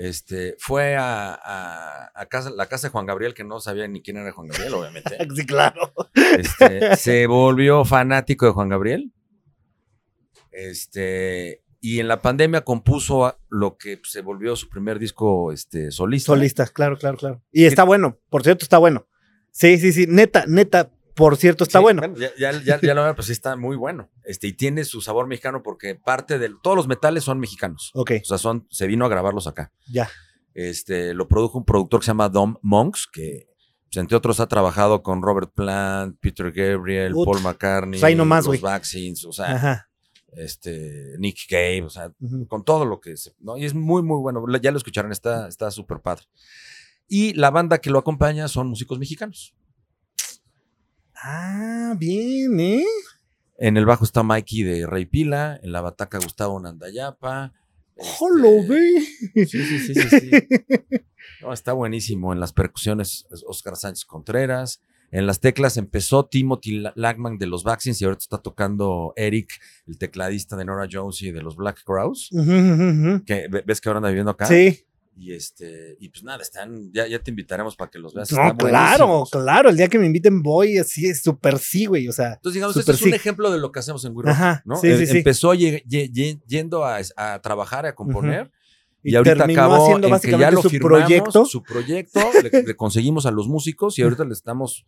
[0.00, 4.00] Este, fue a, a- a casa, la casa de Juan Gabriel, que no sabía ni
[4.00, 5.16] quién era Juan Gabriel, obviamente.
[5.34, 5.92] Sí, claro.
[6.14, 9.12] Este, se volvió fanático de Juan Gabriel.
[10.52, 15.90] Este, y en la pandemia compuso a- lo que se volvió su primer disco este,
[15.90, 16.26] solista.
[16.32, 17.42] Solista, claro, claro, claro.
[17.52, 19.06] Y está bueno, por cierto, está bueno.
[19.50, 22.02] Sí, sí, sí, neta, neta, por cierto, está Sí, bueno.
[22.16, 24.08] Ya, ya, ya, ya lo veo, pues sí está muy bueno.
[24.24, 27.90] Este, y tiene su sabor mexicano porque parte de todos los metales son mexicanos.
[27.92, 29.72] Ok, O sea, son, se vino a grabarlos acá.
[29.90, 30.08] ya.
[30.54, 33.46] Este, lo produjo un productor que se llama Dom Monks, que
[33.90, 38.60] pues, entre otros ha trabajado con Robert Plant, Peter Gabriel, Paul McCartney, pues nomás, los.
[38.60, 39.90] Vaccines, o sea, Ajá.
[40.32, 42.12] este, Nick Cave, o sea,
[42.48, 43.56] con todo lo que es, ¿no?
[43.56, 44.44] Y es muy, muy bueno.
[44.60, 46.24] Ya lo escucharon, está está súper padre.
[47.06, 49.54] Y la banda que lo acompaña son músicos mexicanos.
[51.22, 52.84] Ah, bien, ¿eh?
[53.58, 57.52] En el bajo está Mikey de Rey Pila, en la bataca Gustavo Nandayapa.
[57.96, 59.46] ¡Jolo, este, ve!
[59.46, 60.30] Sí, sí, sí, sí, sí.
[61.42, 62.32] No, está buenísimo.
[62.32, 64.80] En las percusiones, es Oscar Sánchez Contreras.
[65.10, 69.50] En las teclas empezó Timothy La- Lagman de los Vaccines y ahorita está tocando Eric,
[69.86, 72.28] el tecladista de Nora Jones y de los Black Crowes.
[73.24, 74.46] Que ve- ves que ahora anda viviendo acá.
[74.46, 74.84] Sí,
[75.20, 78.30] Y este, y pues nada, están, ya, ya te invitaremos para que los veas.
[78.30, 78.56] No, claro,
[79.08, 79.30] buenísimos.
[79.30, 79.68] claro.
[79.70, 82.06] El día que me inviten voy, así es súper sí, güey.
[82.06, 84.76] O sea, Entonces, digamos, este es un ejemplo de lo que hacemos en Ajá, ¿no?
[84.76, 85.18] sí, Em- sí, sí.
[85.18, 88.52] Empezó ye- ye- ye- yendo a, a trabajar, a componer,
[89.02, 91.44] y, y, ahorita acabó haciendo en que ya lo su firmamos, proyecto.
[91.46, 92.20] su proyecto,
[92.52, 94.84] le, le conseguimos a los músicos y ahorita le estamos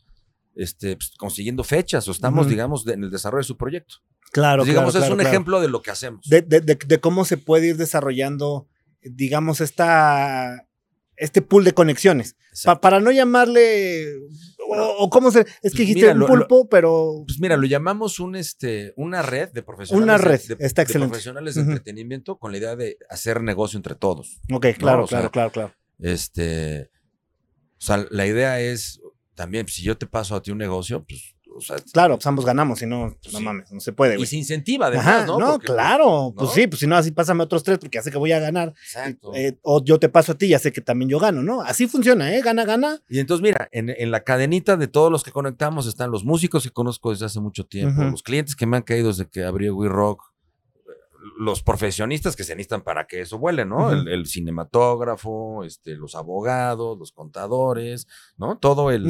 [0.54, 3.96] este, pues, consiguiendo fechas o estamos, digamos, de- en el desarrollo de su proyecto.
[4.30, 5.28] Claro, Entonces, digamos, claro, es claro, un claro.
[5.34, 6.24] ejemplo de lo que hacemos.
[6.28, 8.68] de- de cómo se puede ir desarrollando,
[9.02, 10.66] digamos, esta,
[11.16, 12.36] este pool de conexiones.
[12.64, 14.12] Pa- para no llamarle,
[14.68, 17.56] o, o cómo se, es que Pues dijiste mira, un lo- pulpo, pero Pues mira,
[17.56, 20.02] lo llamamos un, este, una red de profesionales.
[20.04, 21.10] Una red, de, está de excelente.
[21.10, 21.70] profesionales de Ujú.
[21.70, 24.40] entretenimiento con la idea de hacer negocio entre todos.
[24.52, 25.74] ok, claro, sea, claro, claro, claro.
[26.00, 26.90] Este,
[27.78, 29.00] o sea, la idea es
[29.34, 32.44] también, si yo te paso a ti un negocio, pues, o sea, Claro, pues ambos
[32.44, 33.42] ganamos, si no, no Sí.
[33.42, 35.38] mames, no se puede, y se incentiva además, Ajá, ¿no?
[35.38, 36.54] no, Porque, claro, pues ¿no?
[36.54, 38.68] sí, pues si no, así pásame otros tres porque ya sé que voy a ganar.
[38.82, 39.32] Exacto.
[39.34, 41.60] Eh, o yo te paso a ti, ya sé que también yo gano, ¿no?
[41.62, 42.40] Así funciona, ¿eh?
[42.42, 43.00] Gana, gana.
[43.08, 46.62] Y entonces, mira, en, en la cadenita de todos los que conectamos están los músicos
[46.62, 49.74] que conozco desde hace mucho tiempo, los clientes que me han caído desde que abrió
[49.76, 50.22] We Rock,
[51.38, 53.92] los profesionistas que se necesitan para que eso vuele, ¿no?
[53.92, 58.06] El, el cinematógrafo, este, los abogados, los contadores,
[58.38, 58.56] ¿no?
[58.58, 59.06] Todo el-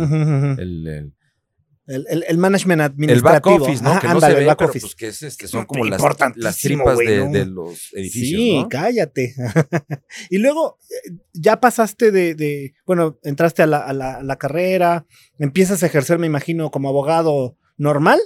[1.86, 3.64] El, el- el management el back administrativo.
[3.64, 3.90] office, ¿no?
[3.90, 4.86] Ajá, que no se ve, back pero office.
[4.86, 6.00] pues que es, este, Es son como las,
[6.36, 7.30] las tripas de, ¿no?
[7.32, 8.68] de los edificios, Sí, ¿no?
[8.68, 9.34] cállate.
[10.30, 14.36] y luego eh, ya pasaste de, de- bueno, entraste a la, a la- a la
[14.36, 15.06] carrera,
[15.38, 18.20] empiezas a ejercer, me imagino, como abogado normal.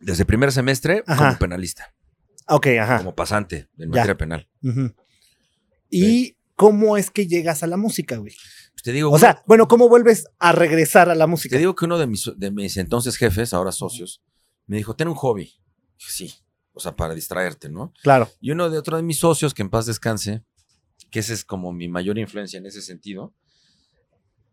[0.00, 1.28] Desde primer semestre Ajá.
[1.28, 1.94] como penalista,
[2.46, 2.98] Ok, ajá.
[2.98, 4.00] como pasante en Ya.
[4.00, 4.48] materia penal.
[5.90, 8.34] ¿Y cómo es que llegas a la música, güey?
[8.78, 11.56] Pues te digo, O uno- sea, bueno, ¿cómo vuelves a regresar a la música?
[11.56, 14.22] Te digo que uno de mis, de mis entonces jefes, ahora socios,
[14.68, 15.52] me dijo, ten un hobby.
[15.98, 16.34] Dije, sí,
[16.72, 17.92] o sea, para distraerte, ¿no?
[18.04, 18.28] Claro.
[18.40, 20.44] Y uno de otro de mis socios, que en paz descanse,
[21.10, 23.34] que ese es como mi mayor influencia en ese sentido,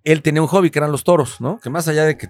[0.03, 1.59] él tenía un hobby que eran los toros, ¿no?
[1.59, 2.29] Que más allá de que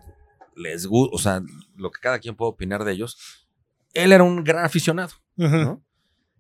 [0.58, 1.42] les gusta, o sea,
[1.78, 3.18] lo que cada quien puede opinar de ellos,
[3.94, 5.56] él era un gran aficionado, Ujú.
[5.56, 5.86] ¿no?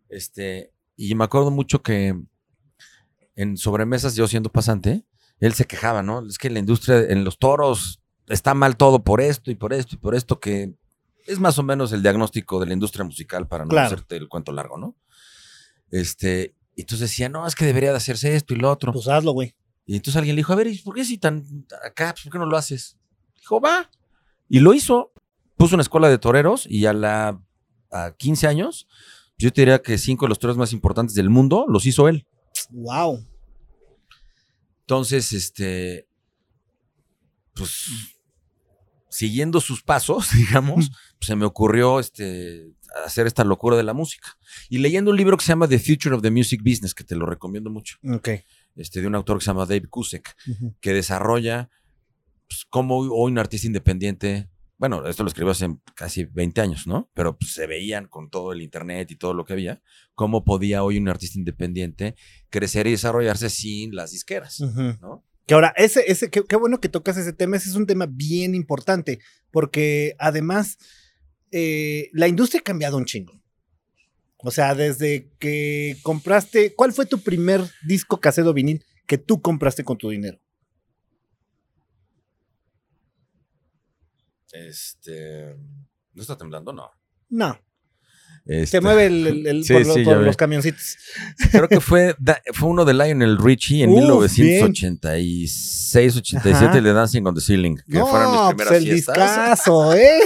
[0.10, 2.14] Este, y me acuerdo mucho que
[3.38, 5.06] en sobremesas, yo siendo pasante,
[5.40, 6.26] él se quejaba, ¿no?
[6.28, 9.96] Es que la industria en los toros está mal todo por esto y por esto
[9.96, 10.74] y por esto, que
[11.28, 13.88] es más o menos el diagnóstico de la industria musical para no Claro.
[13.88, 14.96] hacerte el cuento largo, ¿no?
[15.92, 18.92] Este, y entonces decía, no, es que debería de hacerse esto y lo otro.
[18.92, 19.56] Pues hazlo, güey.
[19.86, 21.44] Y entonces alguien le dijo, a ver, ¿y por qué si tan
[21.84, 22.12] acá?
[22.14, 22.98] Pues, ¿Por qué no lo haces?
[23.40, 23.90] Dijo, va.
[24.50, 25.12] Y lo hizo.
[25.58, 27.40] Puso una escuela de toreros y a la
[27.92, 28.88] a 15 años,
[29.38, 32.28] yo te diría que cinco de los toreros más importantes del mundo los hizo él.
[32.72, 33.26] Wow.
[34.86, 36.08] Entonces, este,
[37.56, 37.86] pues,
[39.10, 42.68] siguiendo sus pasos, digamos, pues, se me ocurrió este,
[43.04, 44.38] hacer esta locura de la música.
[44.70, 47.16] Y leyendo un libro que se llama The Future of the Music Business, que te
[47.16, 48.30] lo recomiendo mucho, Ok.
[48.76, 50.36] este, de un autor que se llama Dave Kusek,
[50.80, 51.70] que desarrolla
[52.48, 57.10] pues, cómo hoy un artista independiente, bueno, esto lo escribió hace casi 20 años, ¿no?
[57.14, 59.82] Pero pues, se veían con todo el internet y todo lo que había,
[60.14, 62.16] cómo podía hoy un artista independiente
[62.50, 64.60] crecer y desarrollarse sin las disqueras.
[64.60, 65.24] ¿no?
[65.46, 68.08] Que ahora, ese, ese, qué, qué bueno que tocas ese tema, ese es un tema
[68.10, 69.20] bien importante,
[69.52, 70.78] porque además
[71.52, 73.34] eh, la industria ha cambiado un chingo.
[74.38, 79.84] O sea, desde que compraste, ¿cuál fue tu primer disco casero vinil que tú compraste
[79.84, 80.40] con tu dinero?
[84.68, 85.56] Este.
[86.14, 86.72] ¿No está temblando?
[86.74, 86.90] No.
[87.30, 87.58] No,
[88.46, 90.26] Este, se mueve el, el- el- Sí, por, lo- sí, por ya vi.
[90.26, 90.98] los camioncitos.
[91.52, 96.78] Creo que fue, da- fue uno de Lionel Richie en Uf, 1986, 87, Ajá.
[96.78, 99.16] el de Dancing on the Ceiling, que fueron mis No, primeras pues el fiestas.
[99.18, 100.20] discazo, ¿eh?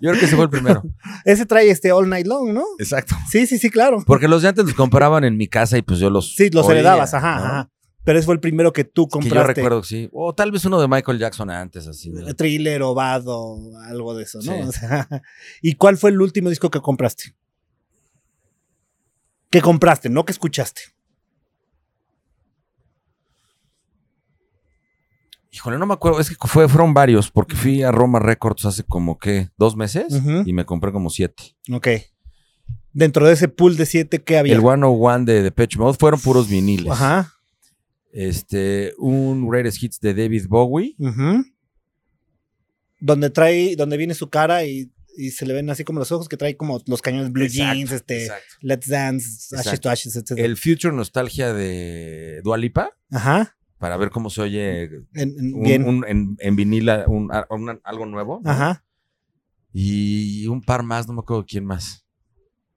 [0.00, 0.82] Yo creo que ese fue el primero.
[1.24, 2.64] ese trae este All Night Long, ¿no?
[2.78, 3.14] Exacto.
[3.30, 4.02] Sí, sí, sí, claro.
[4.06, 6.34] Porque los de antes los compraban en mi casa y pues yo los.
[6.34, 7.44] Sí, los oía, heredabas, ajá, ¿no?
[7.44, 7.70] ajá.
[8.04, 9.36] Pero ese fue el primero que tú Que compraste.
[9.36, 10.08] yo recuerdo que sí.
[10.12, 12.10] O tal vez uno de Michael Jackson antes, así.
[12.10, 14.52] de- thriller o algo de eso, ¿no?
[14.52, 14.60] Sí.
[14.68, 15.08] O sea,
[15.62, 17.34] ¿Y cuál fue el último disco que compraste?
[19.50, 20.82] Que compraste, no que escuchaste.
[25.50, 26.18] Híjole, no me acuerdo.
[26.18, 30.12] Es que fue, fueron varios, porque fui a Roma Records hace como que dos meses
[30.44, 31.56] y me compré como siete.
[31.72, 31.88] Ok.
[32.92, 34.54] Dentro de ese pool de siete, ¿qué había?
[34.54, 36.90] El 101 de Depeche Mode fueron puros viniles.
[36.92, 37.32] Ajá.
[38.16, 40.94] Este, un Greatest Hits de David Bowie.
[43.00, 46.28] Donde trae, donde viene su cara y, y se le ven así como los ojos
[46.28, 48.44] que trae como los cañones blue Exacto, jeans, este, exacto.
[48.62, 50.32] Let's Dance, Ashes to Ashes, etc.
[50.38, 53.56] El Future Nostalgia de Dua Lipa, Ajá.
[53.78, 55.84] para ver cómo se oye En- en- un- bien.
[55.84, 57.30] un- en, en vinila un-
[57.82, 58.40] algo nuevo.
[58.44, 58.50] ¿no?
[58.50, 58.84] Ajá.
[59.72, 62.03] Y un par más, no me acuerdo quién más.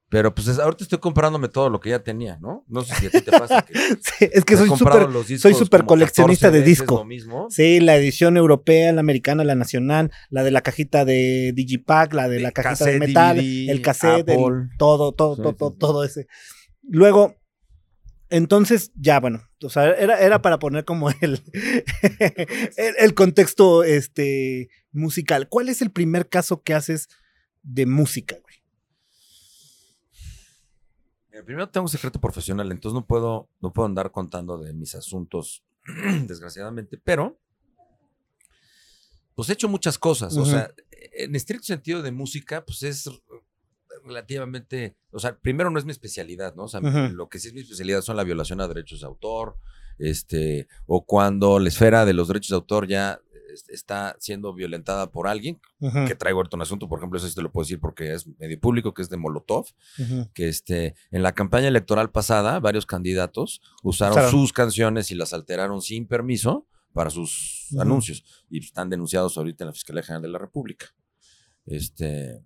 [0.09, 2.63] Pero pues es- ahorita estoy comprándome todo lo que ya tenía, ¿no?
[2.69, 5.85] No sé si a ti te pasa que Sí, es que soy súper soy como
[5.85, 6.95] coleccionista 14 de disco.
[6.95, 7.47] Lo mismo.
[7.49, 12.29] Sí, la edición europea, la americana, la nacional, la de la cajita de Digipack, la
[12.29, 15.71] de la cajita de metal, DVD, el cassette, el- todo, todo, Sí, todo, sí, todo,
[15.73, 16.27] todo ese.
[16.83, 17.35] Luego,
[18.29, 21.41] entonces, ya, bueno, o sea, era, era para poner como el,
[22.77, 25.49] el, el contexto este, musical.
[25.49, 27.09] ¿Cuál es el primer caso que haces
[27.63, 28.55] de música, güey?
[31.37, 34.95] Mira, Primero tengo un secreto profesional, entonces no puedo, no puedo andar contando de mis
[34.95, 35.63] asuntos,
[36.27, 37.39] desgraciadamente, pero
[39.35, 40.35] pues he hecho muchas cosas.
[40.35, 40.73] O sea,
[41.13, 43.07] en estricto sentido de música, pues es
[44.03, 46.63] relativamente, o sea, primero no es mi especialidad, ¿no?
[46.63, 49.57] O sea, lo que sí es mi especialidad son la violación a derechos de autor,
[49.99, 53.19] este, o cuando la esfera de los derechos de autor ya
[53.69, 57.41] está siendo violentada por alguien, que traigo ahorita un asunto, por ejemplo, eso sí te
[57.41, 59.65] lo puedo decir porque es medio público, que es de Molotov,
[60.33, 64.31] que este, en la campaña electoral pasada, varios candidatos usaron Usaron.
[64.31, 69.67] sus canciones y las alteraron sin permiso para sus anuncios y están denunciados ahorita en
[69.67, 70.87] la Fiscalía General de la República.
[71.65, 72.41] Este,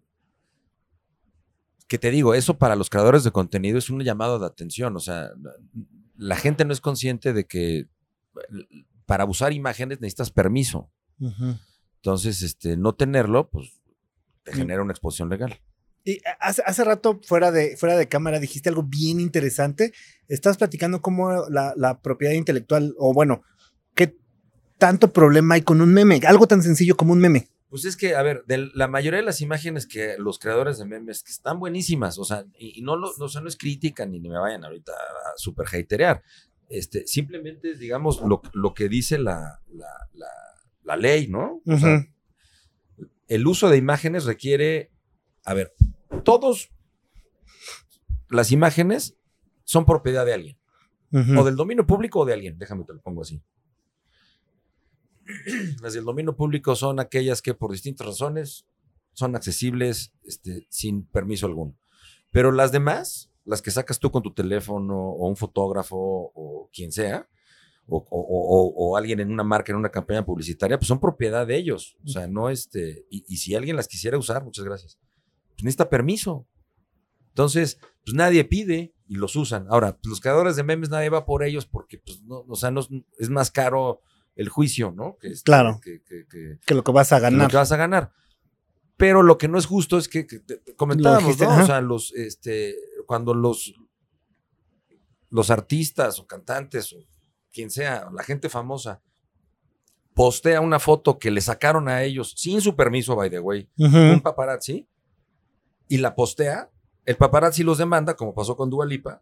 [1.88, 5.00] que te digo, eso para los creadores de contenido es un llamado de atención, o
[5.00, 5.30] sea,
[6.16, 7.88] la gente no es consciente de que
[9.06, 10.90] para usar imágenes necesitas permiso.
[11.22, 11.56] Ujú.
[11.98, 13.80] Entonces, este, no tenerlo, pues
[14.44, 14.56] te Mm.
[14.56, 15.60] genera una exposición legal.
[16.04, 19.94] Y hace, hace rato, fuera de, fuera de cámara, dijiste algo bien interesante.
[20.28, 23.44] Estás platicando cómo la, la propiedad intelectual, o bueno,
[23.94, 24.18] qué
[24.80, 26.20] tanto problema hay con un meme.
[26.26, 27.48] Algo tan sencillo como un meme.
[27.70, 30.86] Pues es que, a ver, de la mayoría de las imágenes que los creadores de
[30.86, 33.56] memes que están buenísimas, o sea, y, y no, lo, no, o sea, no es
[33.56, 36.22] crítica ni me vayan ahorita a super haterear.
[36.68, 40.28] Este, simplemente digamos, lo, lo que dice la, la, la,
[40.84, 41.62] la ley, ¿no?
[41.66, 42.06] O sea,
[43.28, 44.92] el uso de imágenes requiere,
[45.46, 45.74] a ver,
[46.24, 46.72] todos
[48.30, 49.18] las imágenes
[49.64, 50.58] son propiedad de alguien,
[51.38, 53.42] o del dominio público o de alguien, déjame te lo pongo así.
[55.82, 58.66] Las del dominio público son aquellas que por distintas razones
[59.14, 61.78] son accesibles este, sin permiso alguno.
[62.32, 66.92] Pero las demás, las que sacas tú con tu teléfono o un fotógrafo o quien
[66.92, 67.28] sea,
[67.94, 68.26] o, o-
[68.70, 71.98] o- o alguien en una marca, en una campaña publicitaria, pues son propiedad de ellos.
[72.06, 73.06] O sea, no este.
[73.10, 74.98] Y, y si alguien las quisiera usar, muchas gracias,
[75.56, 76.48] pues necesita permiso.
[77.30, 79.66] Entonces, pues nadie pide y los usan.
[79.70, 82.72] Ahora, pues, los creadores de memes nadie va por ellos porque, pues, no, o sea,
[82.72, 82.82] no,
[83.20, 84.02] es- más caro
[84.36, 85.18] el juicio, ¿no?
[85.20, 85.80] Que este, Claro.
[85.84, 87.52] Que, que- que- Que lo que vas a que lo ganar.
[87.52, 88.12] que vas a ganar.
[88.98, 90.28] Pero lo que no es justo es que,
[90.78, 91.52] comentábamos, dijiste, ¿no?
[91.52, 91.64] ajá.
[91.64, 92.76] O sea, los, este,
[93.06, 93.74] cuando los,
[95.30, 96.98] los artistas o cantantes o
[97.52, 99.02] quien sea, la gente famosa,
[100.14, 104.22] postea una foto que le sacaron a ellos sin su permiso, by the way, un
[104.22, 104.88] paparazzi,
[105.88, 106.70] y la postea,
[107.06, 109.22] el paparazzi los demanda, como pasó con Dualipa,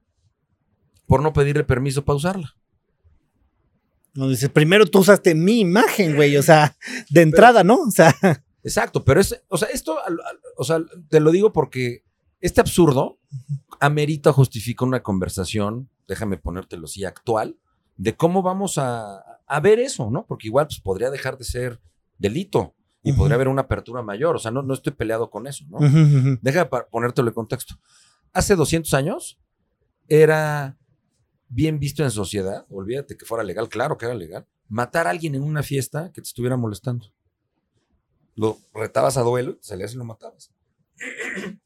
[1.07, 2.55] por no pedirle permiso para usarla.
[4.13, 6.35] No dices, primero tú usaste mi imagen, güey.
[6.37, 6.75] O sea,
[7.09, 7.81] de entrada, ¿no?
[7.81, 8.13] O sea,
[8.63, 9.97] Exacto, pero es, o sea, esto,
[10.57, 12.03] o sea, te lo digo porque
[12.41, 13.17] este absurdo
[13.79, 17.57] amerita justifica una conversación, déjame ponértelo así, actual,
[17.99, 20.25] de cómo vamos a, a ver eso, ¿no?
[20.25, 21.81] Porque igual pues, podría dejar de ser
[22.17, 25.65] delito y podría haber una apertura mayor, o sea, no, no estoy peleado con eso,
[25.69, 25.79] ¿no?
[26.41, 27.75] Deja para ponértelo en contexto.
[28.33, 29.39] Hace 200 años
[30.07, 30.77] era
[31.49, 35.35] bien visto en sociedad, olvídate que fuera legal, claro que era legal, matar a alguien
[35.35, 37.07] en una fiesta que te estuviera molestando.
[38.35, 40.51] Lo retabas a duelo, salías y lo matabas.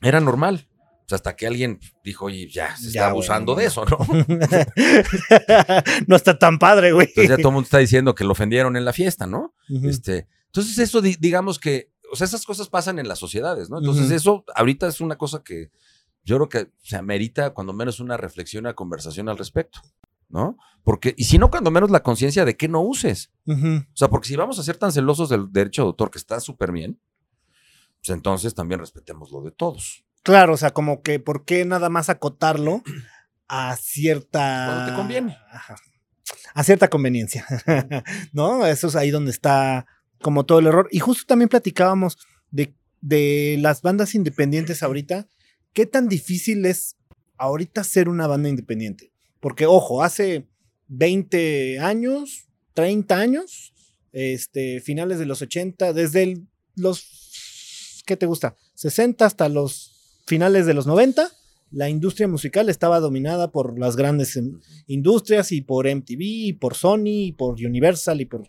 [0.00, 0.66] Era normal.
[1.10, 3.98] Sea, hasta que alguien dijo, oye, ya, se está Ya, abusando güey, de eso, ¿no?
[6.06, 7.08] no está tan padre, güey.
[7.08, 9.54] Entonces ya todo el mundo está diciendo que lo ofendieron en la fiesta, ¿no?
[9.88, 13.78] Este, entonces eso, di- digamos que, o sea, esas cosas pasan en las sociedades, ¿no?
[13.78, 15.70] Entonces eso ahorita es una cosa que
[16.24, 19.80] yo creo que se amerita cuando menos una reflexión, una conversación al respecto,
[20.28, 20.56] ¿no?
[20.82, 23.30] Porque, y si no, cuando menos la conciencia de que no uses.
[23.46, 23.52] O
[23.96, 26.72] sea, porque si vamos a ser tan celosos del derecho de autor, que está súper
[26.72, 27.00] bien,
[28.02, 30.04] pues entonces también respetemos lo de todos.
[30.22, 32.82] Claro, o sea, como que, ¿por qué nada más acotarlo
[33.48, 34.66] a cierta.
[34.66, 35.38] Cuando te conviene.
[35.50, 35.76] Ajá.
[36.54, 37.44] A cierta conveniencia.
[38.32, 38.64] ¿No?
[38.66, 39.86] Eso es ahí donde está
[40.22, 40.88] como todo el error.
[40.92, 42.18] Y justo también platicábamos
[42.50, 45.26] de, de las bandas independientes ahorita.
[45.72, 46.96] ¿Qué tan difícil es
[47.38, 49.12] ahorita ser una banda independiente?
[49.40, 50.48] Porque, ojo, hace
[50.88, 53.72] 20 años, 30 años,
[54.12, 58.56] este, finales de los 80, desde el- los, ¿qué te gusta?
[58.74, 59.89] 60 hasta los
[60.30, 61.28] finales de los 90,
[61.72, 66.76] la industria musical estaba dominada por las grandes em, industrias y por MTV y por
[66.76, 68.48] Sony y por Universal y por...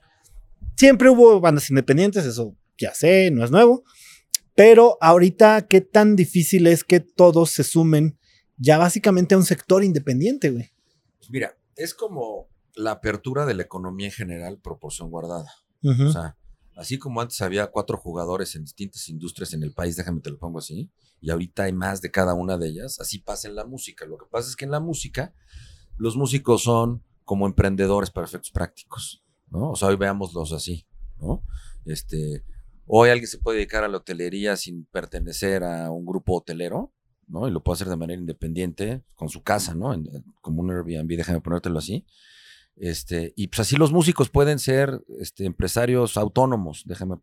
[0.78, 3.84] Siempre hubo bandas independientes, eso ya sé, no es nuevo,
[4.54, 8.20] Pero ahorita, ¿qué tan difícil es que todos se sumen
[8.58, 10.72] ya básicamente a un sector independiente, güey?
[11.30, 15.50] Mira, es como la apertura de la economía en general, proporción guardada.
[15.84, 16.38] O sea,
[16.82, 20.38] así como antes había cuatro jugadores en distintas industrias en el país, déjame te lo
[20.40, 20.92] pongo así,
[21.22, 24.06] y ahorita hay más de cada una de ellas, así pasa en la música.
[24.06, 25.34] Lo que pasa es que en la música,
[25.98, 29.72] los músicos son como emprendedores para efectos prácticos, ¿no?
[29.72, 30.86] O sea, hoy veámoslos así,
[31.20, 31.44] ¿no?
[31.86, 32.44] Este,
[32.88, 36.92] hoy alguien se puede dedicar a la hotelería sin pertenecer a un grupo hotelero,
[37.28, 37.48] ¿no?
[37.48, 39.94] Y lo puede hacer de manera independiente, con su casa, ¿no?
[39.94, 40.10] En-
[40.42, 42.06] como un Airbnb, déjame ponértelo así.
[42.78, 47.16] Este, y pues así los músicos pueden ser este, empresarios autónomos, déjame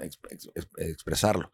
[0.00, 1.52] ex- ex- ex- expresarlo.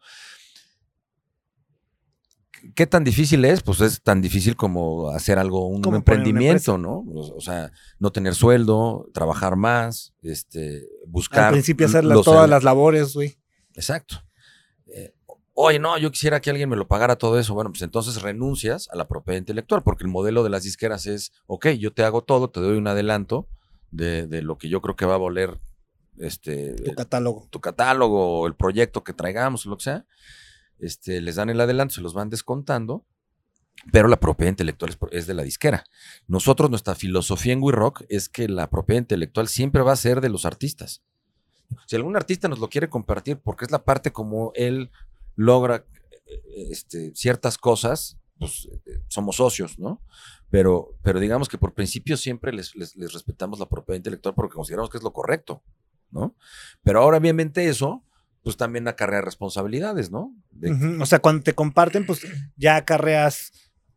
[2.73, 3.61] ¿Qué tan difícil es?
[3.61, 6.99] Pues es tan difícil como hacer algo, un emprendimiento, ¿no?
[7.13, 11.45] O, o sea, no tener sueldo, trabajar más, este, buscar.
[11.45, 13.37] Al principio hacer los- todas las labores, güey.
[13.75, 14.23] Exacto.
[14.87, 15.13] Eh,
[15.57, 17.53] Oye, no, yo quisiera que alguien me lo pagara todo eso.
[17.53, 21.31] Bueno, pues entonces renuncias a la propiedad intelectual, porque el modelo de las disqueras es,
[21.47, 23.47] ok, yo te hago todo, te doy un adelanto
[23.89, 25.61] de, de lo que yo creo que va a valer
[26.17, 27.47] este, Tu catálogo.
[27.49, 30.05] tu catálogo el proyecto que traigamos lo que sea.
[30.77, 33.05] Este, les dan el adelanto, se los van descontando,
[33.93, 35.85] pero la propiedad intelectual es, es de la disquera.
[36.27, 40.19] Nosotros, nuestra filosofía en We Rock es que la propiedad intelectual siempre va a ser
[40.19, 41.01] de los artistas.
[41.87, 44.91] Si algún artista nos lo quiere compartir porque es la parte como él
[45.35, 45.85] logra
[46.27, 50.01] eh, este, ciertas cosas, pues eh, somos socios, ¿no?
[50.49, 54.55] Pero, pero digamos que por principio siempre les, les- les respetamos la propiedad intelectual porque
[54.55, 55.63] consideramos que es lo correcto,
[56.11, 56.35] ¿no?
[56.83, 58.03] Pero ahora obviamente eso,
[58.43, 60.33] pues también acarrea responsabilidades, ¿no?
[60.51, 60.71] De-.
[61.01, 62.21] O sea, cuando te comparten, pues
[62.55, 63.51] ya acarreas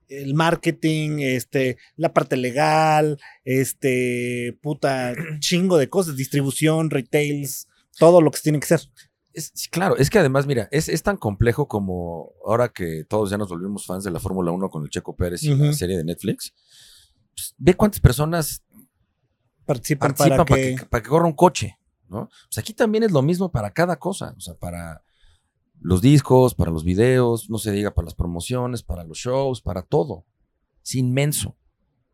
[0.08, 8.30] el marketing, este, la parte legal, este, puta, chingo de cosas, distribución, retails, todo lo
[8.30, 8.88] que se tiene que hacer.
[9.32, 13.38] Es, claro, es que además, mira, es, es tan complejo como ahora que todos ya
[13.38, 16.04] nos volvimos fans de la Fórmula 1 con el Checo Pérez y la serie de
[16.04, 16.52] Netflix.
[17.34, 18.64] Pues, ve cuántas personas
[19.64, 20.86] Participan, participan para que...
[20.88, 22.30] para que corra un coche, ¿no?
[22.46, 25.04] Pues aquí también es lo mismo para cada cosa, o sea, para
[25.80, 29.82] los discos, para los videos, no se diga para las promociones, para los shows, para
[29.82, 30.24] todo.
[30.82, 31.56] Es inmenso,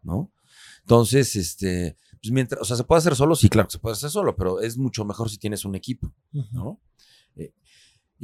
[0.03, 0.33] ¿no?
[0.81, 3.37] Entonces, este, pues mientras, o sea, ¿se puede hacer solo?
[3.37, 6.12] Sí, claro que se puede hacer solo, pero es mucho mejor si tienes un equipo.
[6.53, 6.81] ¿no?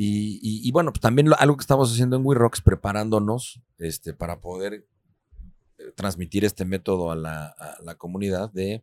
[0.02, 3.60] Y, y- y bueno, pues también lo- algo que estamos haciendo en We Rocks, preparándonos
[3.78, 4.86] este, para poder
[5.78, 8.82] eh, transmitir este método a la, a la comunidad de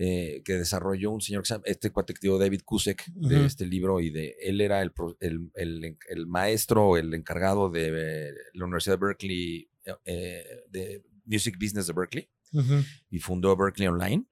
[0.00, 3.98] eh, que desarrolló un señor que se llama, este cuate David Kusek, de este libro,
[4.00, 7.88] y de él era el, el, el- el maestro, el encargado de
[8.28, 9.68] eh, la Universidad de Berkeley,
[10.04, 12.28] eh, de Music Business de Berkeley
[13.10, 14.24] y fundó Berkeley Online.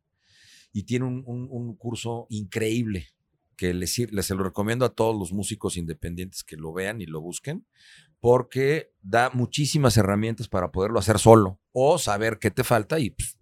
[0.73, 3.09] Y tiene un, un- un curso increíble
[3.57, 7.07] que les, les se lo recomiendo a todos los músicos independientes que lo vean y
[7.07, 7.67] lo busquen,
[8.21, 13.37] porque da muchísimas herramientas para poderlo hacer solo o saber qué te falta y pues,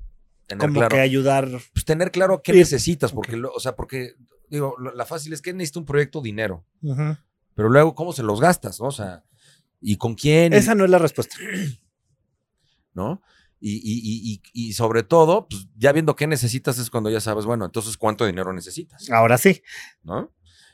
[0.47, 1.49] tener Como claro que ayudar.
[1.73, 2.59] pues, tener claro qué Sí.
[2.59, 4.15] necesitas, porque, lo- o sea, porque,
[4.49, 6.65] digo, lo- la fácil es que necesita un proyecto dinero,
[7.55, 8.81] pero luego, ¿cómo se los gastas?
[8.81, 8.87] no?
[8.89, 9.25] O sea,
[9.81, 10.53] ¿y con quién?
[10.53, 11.37] Esa no es la respuesta.
[12.93, 13.21] ¿no?
[13.67, 17.47] Y, y- y- y- sobre todo, pues ya viendo qué necesitas es cuando ya sabes,
[17.47, 19.63] bueno, entonces cuánto dinero necesitas, Ahora sí.
[20.03, 20.31] ¿no?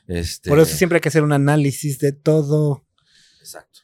[0.07, 2.85] Este, Por eso siempre hay que hacer un análisis de todo.
[3.39, 3.79] Exacto,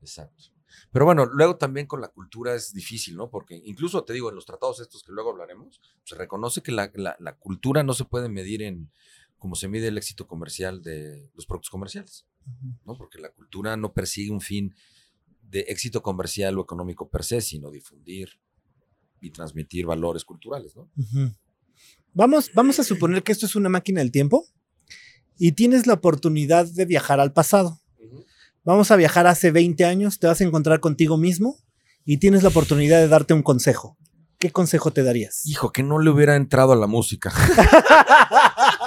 [0.00, 0.44] exacto.
[0.90, 3.28] Pero bueno, luego también con la cultura es difícil, ¿no?
[3.28, 6.90] Porque incluso te digo, en los tratados estos que luego hablaremos, se reconoce que la,
[6.94, 8.90] la- la cultura no se puede medir en
[9.36, 12.26] como se mide el éxito comercial de los productos comerciales,
[12.86, 12.96] ¿no?
[12.96, 14.74] Porque la cultura no persigue un fin
[15.50, 18.40] de éxito comercial o económico per se, sino difundir
[19.20, 20.90] y transmitir valores culturales, ¿no?
[20.96, 21.34] Ujú.
[22.12, 24.46] Vamos, vamos a suponer que esto es una máquina del tiempo
[25.38, 27.80] y tienes la oportunidad de viajar al pasado.
[28.62, 31.56] Vamos a viajar hace 20 años, te vas a encontrar contigo mismo
[32.04, 33.96] y tienes la oportunidad de darte un consejo.
[34.38, 35.44] ¿Qué consejo te darías?
[35.46, 37.32] Hijo, que no le hubiera entrado a la música.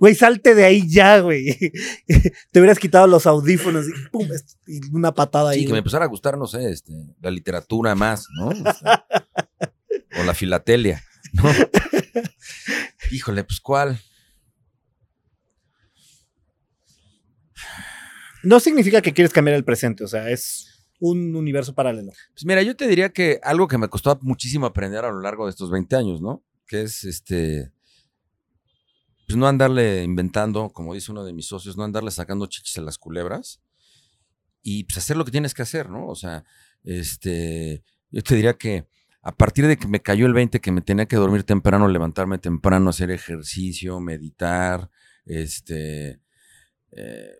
[0.00, 1.56] Güey, salte de ahí ya, güey.
[2.50, 4.28] Te hubieras quitado los audífonos y, pum,
[4.66, 5.60] y una patada ahí.
[5.60, 8.48] Sí, que me empezara a gustar, no sé, este, la literatura más, ¿no?
[8.48, 9.06] O, sea,
[10.18, 11.44] o la filatelia, ¿no?
[13.10, 14.00] Híjole, pues ¿cuál?
[18.42, 22.12] No significa que quieres cambiar el presente, o sea, es un universo paralelo.
[22.32, 25.46] Pues mira, yo te diría que algo que me costó muchísimo aprender a lo largo
[25.46, 26.44] de estos 20 años, ¿no?
[26.66, 27.72] Que es este.
[29.30, 32.80] Pues no andarle inventando, como dice uno de mis socios, no andarle sacando chichis a
[32.80, 33.60] las culebras
[34.60, 36.08] y pues hacer lo que tienes que hacer, ¿no?
[36.08, 36.42] O sea,
[36.82, 37.84] este.
[38.10, 38.88] Yo te diría que
[39.22, 42.38] a partir de que me cayó el 20, que me tenía que dormir temprano, levantarme
[42.38, 44.90] temprano, hacer ejercicio, meditar,
[45.26, 46.20] este.
[46.90, 47.30] eh,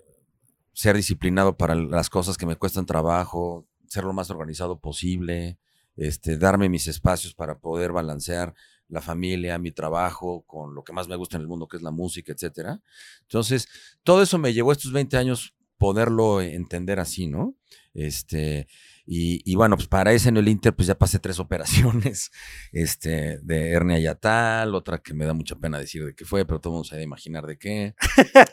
[0.73, 5.59] ser disciplinado para las cosas que me cuestan trabajo, ser lo más organizado posible,
[5.97, 8.55] este, darme mis espacios para poder balancear
[8.91, 11.83] la familia, mi trabajo, con lo que más me gusta en el mundo, que es
[11.83, 12.81] la música, etcétera.
[13.23, 13.69] Entonces,
[14.03, 17.57] todo eso me llevó estos 20 años poderlo entender así, ¿no?
[17.95, 18.69] Este,
[19.13, 22.31] y, bueno, pues para ese en el Inter, pues ya pasé tres operaciones,
[22.71, 26.61] este, de hernia yatal, otra que me da mucha pena decir de qué fue, pero
[26.61, 27.95] todo el mundo se debe imaginar de qué.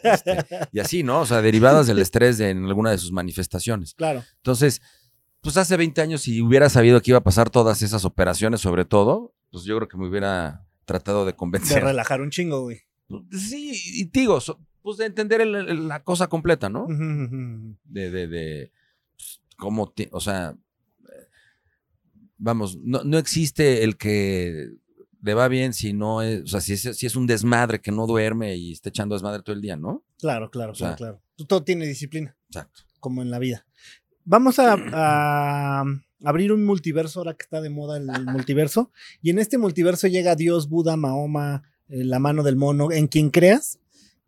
[0.02, 1.22] Este, y así, ¿no?
[1.22, 3.94] O sea, derivadas del estrés de, en alguna de sus manifestaciones.
[3.94, 4.24] Claro.
[4.38, 4.82] Entonces,
[5.42, 8.86] pues hace 20 años, si hubiera sabido que iba a pasar todas esas operaciones, sobre
[8.86, 11.82] todo, pues yo creo que me hubiera tratado de convencer.
[11.82, 12.82] De relajar un chingo, güey.
[13.32, 14.40] Sí, y digo,
[14.82, 16.88] pues de entender la cosa completa, ¿no?
[17.84, 18.72] De, de, de
[19.16, 20.56] pues, cómo, o sea,
[22.38, 24.70] vamos, no, no, existe el que
[25.22, 27.92] le va bien si no es, o sea, si es, si es un desmadre que
[27.92, 30.04] no duerme y está echando desmadre todo el día, ¿no?
[30.20, 31.22] Claro, claro, claro, claro.
[31.48, 32.36] Todo tiene disciplina.
[32.48, 32.82] Exacto.
[33.00, 33.66] Como en la vida.
[34.24, 35.84] Vamos a, a,
[36.24, 38.92] abrir un multiverso ahora que está de moda el multiverso.
[39.22, 43.30] Y en este multiverso llega Dios, Buda, Mahoma, eh, la mano del mono, en quien
[43.30, 43.80] creas,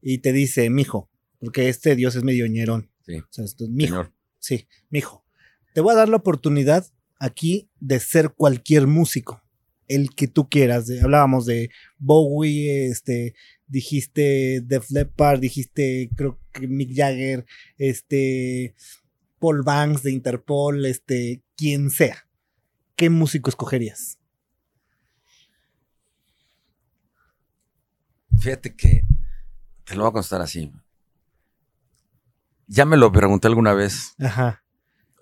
[0.02, 1.10] y te dice, mijo,
[1.40, 2.90] porque este Dios es medio ñerón.
[3.06, 3.18] Sí.
[3.18, 4.12] O sea, esto, mijo.
[4.40, 5.26] Sí, mijo.
[5.74, 6.86] Te voy a dar la oportunidad
[7.20, 9.44] aquí de ser cualquier músico,
[9.88, 10.90] el que tú quieras.
[11.02, 13.36] hablábamos de Bowie, este,
[13.68, 17.46] dijiste Def Leppard, dijiste creo que Mick Jagger,
[17.78, 18.76] este,
[19.40, 22.26] Paul Banks de Interpol, este, quien sea.
[22.96, 24.18] ¿Qué músico escogerías?
[28.40, 29.04] Fíjate que
[29.84, 30.72] te lo voy a contestar así.
[32.68, 34.16] Ya me lo pregunté alguna vez.
[34.20, 34.64] Ajá.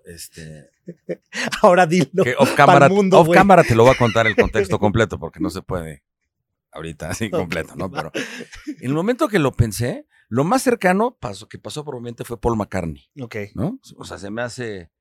[0.05, 0.69] Este.
[1.63, 2.23] Ahora dilo.
[2.23, 5.49] Que off cámara, off cámara te lo voy a contar el contexto completo porque no
[5.49, 6.03] se puede
[6.71, 7.89] ahorita así completo, ¿no?
[7.89, 12.01] Pero en el momento que lo pensé, lo más cercano pasó, que pasó por mi
[12.01, 13.09] mente fue Paul McCartney.
[13.21, 13.35] Ok.
[13.55, 13.79] ¿No?
[13.95, 14.91] O sea, se me hace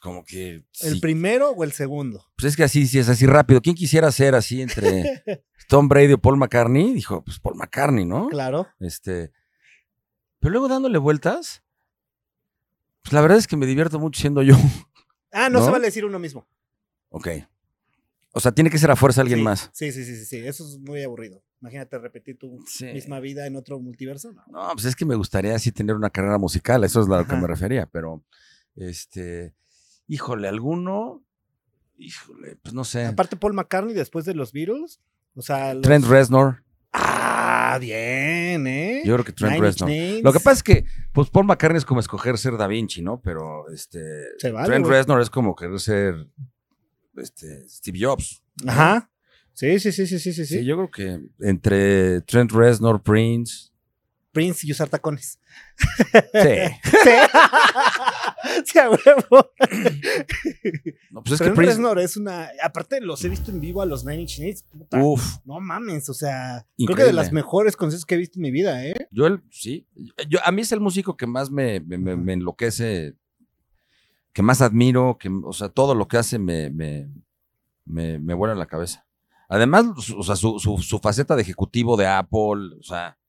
[0.00, 0.64] como que.
[0.80, 2.24] ¿El primero o el segundo?
[2.36, 3.60] Pues es que así, sí, es así rápido.
[3.60, 5.22] ¿Quién quisiera ser así entre
[5.68, 6.92] Tom Brady o Paul McCartney?
[6.92, 8.28] Dijo, pues Paul McCartney, ¿no?
[8.28, 8.68] Claro.
[8.78, 9.32] Este.
[10.38, 11.62] Pero luego dándole vueltas,
[13.02, 14.56] pues la verdad es que me divierto mucho siendo yo.
[15.32, 16.48] Ah, no, se vale decir uno mismo.
[17.10, 17.28] Ok.
[18.32, 19.70] O sea, tiene que ser a fuerza alguien más.
[19.72, 20.38] Sí, sí, sí, sí, sí.
[20.38, 21.40] Eso es muy aburrido.
[21.60, 22.58] Imagínate repetir tu
[22.92, 24.32] misma vida en otro multiverso.
[24.32, 24.42] No.
[24.48, 26.82] no, pues es que me gustaría así tener una carrera musical.
[26.82, 27.86] Eso es a lo que me refería.
[27.86, 28.24] Pero,
[28.74, 29.54] este,
[30.10, 31.22] híjole, alguno,
[31.96, 33.06] híjole, pues no sé.
[33.06, 35.00] Aparte Paul McCartney después de los Beatles,
[35.34, 35.80] o sea...
[35.80, 36.64] Trent Reznor.
[36.92, 39.02] Ah, bien, ¿eh?
[39.04, 39.88] Yo creo que Trent Reznor.
[40.22, 43.20] Lo que pasa es que, pues Paul McCartney es como escoger ser Da Vinci, ¿no?
[43.20, 44.00] Pero, este...
[44.40, 46.26] Trent Reznor es como querer ser,
[47.16, 48.42] este, Steve Jobs.
[48.66, 49.08] Ajá.
[49.52, 50.44] Sí, sí, sí, sí, sí, sí.
[50.44, 53.69] Sí, yo creo que entre Trent Reznor, Prince,
[54.32, 55.38] Prince y usar tacones.
[56.32, 57.08] Sí.
[58.64, 58.78] sí.
[58.78, 59.50] a huevo.
[61.10, 61.80] No, pues es que Prince...
[62.02, 62.50] es una.
[62.62, 64.64] Aparte, los he visto en vivo a los Nine Inch Nails.
[64.92, 65.38] Uf.
[65.44, 66.66] No mames, o sea.
[66.76, 69.08] Creo que de las mejores conciertos que he visto en mi vida, ¿eh?
[69.10, 69.86] Yo, el, sí.
[70.28, 73.16] Yo, a mí es el músico que más me, me, enloquece,
[74.32, 77.08] que más admiro, que, o sea, todo lo que hace me, me,
[77.84, 79.06] me, vuela la cabeza.
[79.48, 83.19] Además, o sea, su, su, su faceta de ejecutivo de Apple, o sea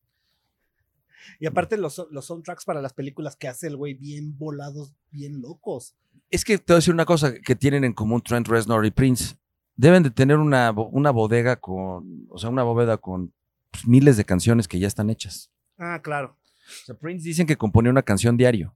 [1.40, 5.42] y aparte los, los soundtracks para las películas que hace el güey bien volados, bien
[5.42, 5.96] locos.
[6.30, 8.92] Es que te voy a decir una cosa que tienen en común Trent Reznor y
[8.92, 9.36] Prince.
[9.76, 13.34] Deben de tener una, una bodega con, o sea, una bóveda con
[13.72, 15.52] pues, miles de canciones que ya están hechas.
[15.78, 16.38] Ah, claro.
[16.84, 18.76] O sea, Prince dicen que componía una canción diario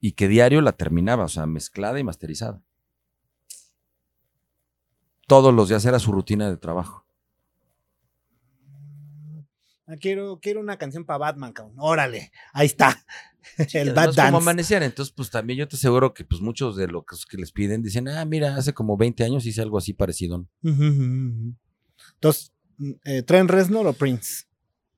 [0.00, 2.62] y que diario la terminaba, o sea, mezclada y masterizada.
[5.26, 7.04] Todos los días era su rutina de trabajo.
[9.90, 11.74] Ah, quiero, quiero una canción para Batman, cabrón.
[11.78, 13.04] Órale, ahí está.
[13.74, 14.22] el Bad Dance.
[14.30, 17.50] como amanecer, entonces pues también yo te aseguro que pues muchos de los que les
[17.50, 20.46] piden dicen, ah, mira, hace como 20 años hice algo así parecido.
[20.62, 24.44] Entonces, mm, eh, ¿Trent Reznor o Prince?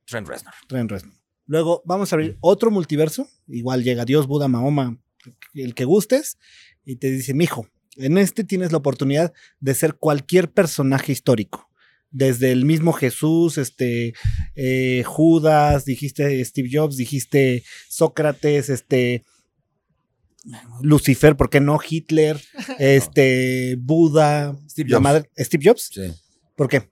[0.05, 0.53] Trent Reznor.
[0.67, 1.15] Trent Reznor.
[1.47, 3.27] Luego vamos a abrir otro multiverso.
[3.47, 4.99] Igual llega Dios, Buda, Mahoma,
[5.55, 6.39] el que gustes,
[6.85, 7.67] y te dice, mijo,
[7.97, 11.72] en este tienes la oportunidad de ser cualquier personaje histórico
[12.13, 14.13] desde el mismo Jesús, este,
[14.55, 19.25] eh, Judas, dijiste Steve Jobs, dijiste Sócrates, este,
[20.83, 21.79] Lucifer, ¿por qué no?
[21.87, 22.41] Hitler,
[22.79, 25.29] este, Buda, Steve Jobs.
[25.39, 25.91] Steve Jobs.
[25.93, 26.13] Sí.
[26.57, 26.91] ¿Por qué?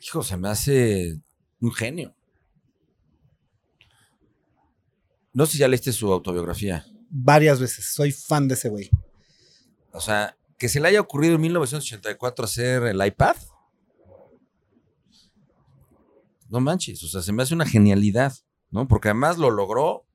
[0.00, 1.20] Hijo, se me hace
[1.60, 2.14] un genio.
[5.32, 6.84] No sé si ya leíste su autobiografía.
[7.08, 8.90] Varias veces, soy fan de ese güey.
[9.92, 13.34] O sea, que se le haya ocurrido en 1984 hacer el iPad.
[16.48, 18.32] No manches, o sea, se me hace una genialidad,
[18.70, 18.86] ¿no?
[18.86, 20.06] Porque además lo logró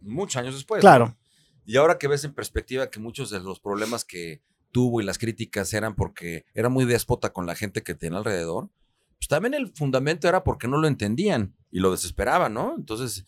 [0.00, 0.78] muchos años después.
[0.78, 0.82] ¿no?
[0.82, 1.16] Claro.
[1.64, 5.18] Y ahora que ves en perspectiva que muchos de los problemas que tuvo y las
[5.18, 8.70] críticas eran porque era muy déspota con la gente que tenía alrededor,
[9.18, 12.76] pues también el fundamento era porque no lo entendían y lo desesperaban, ¿no?
[12.78, 13.24] Entonces,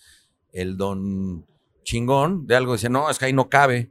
[0.53, 1.45] el don
[1.83, 3.91] chingón de algo decía, no, es que ahí no cabe.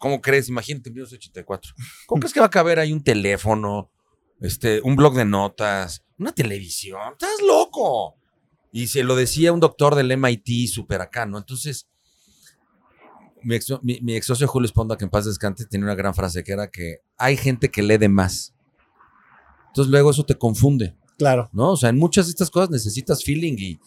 [0.00, 0.48] ¿Cómo crees?
[0.48, 1.74] Imagínate, en 1984.
[2.06, 3.90] ¿Cómo crees que va a caber ahí un teléfono,
[4.40, 7.12] este, un blog de notas, una televisión?
[7.12, 8.16] ¡Estás loco!
[8.72, 11.36] Y se lo decía un doctor del MIT, súper acá, ¿no?
[11.36, 11.86] Entonces,
[13.42, 16.14] mi ex, mi, mi ex socio Julio Esponda, que en paz descanse, tenía una gran
[16.14, 18.54] frase que era que hay gente que lee de más.
[19.68, 21.50] Entonces luego eso te confunde, Claro.
[21.52, 21.72] ¿no?
[21.72, 23.78] O sea, en muchas de estas cosas necesitas feeling y,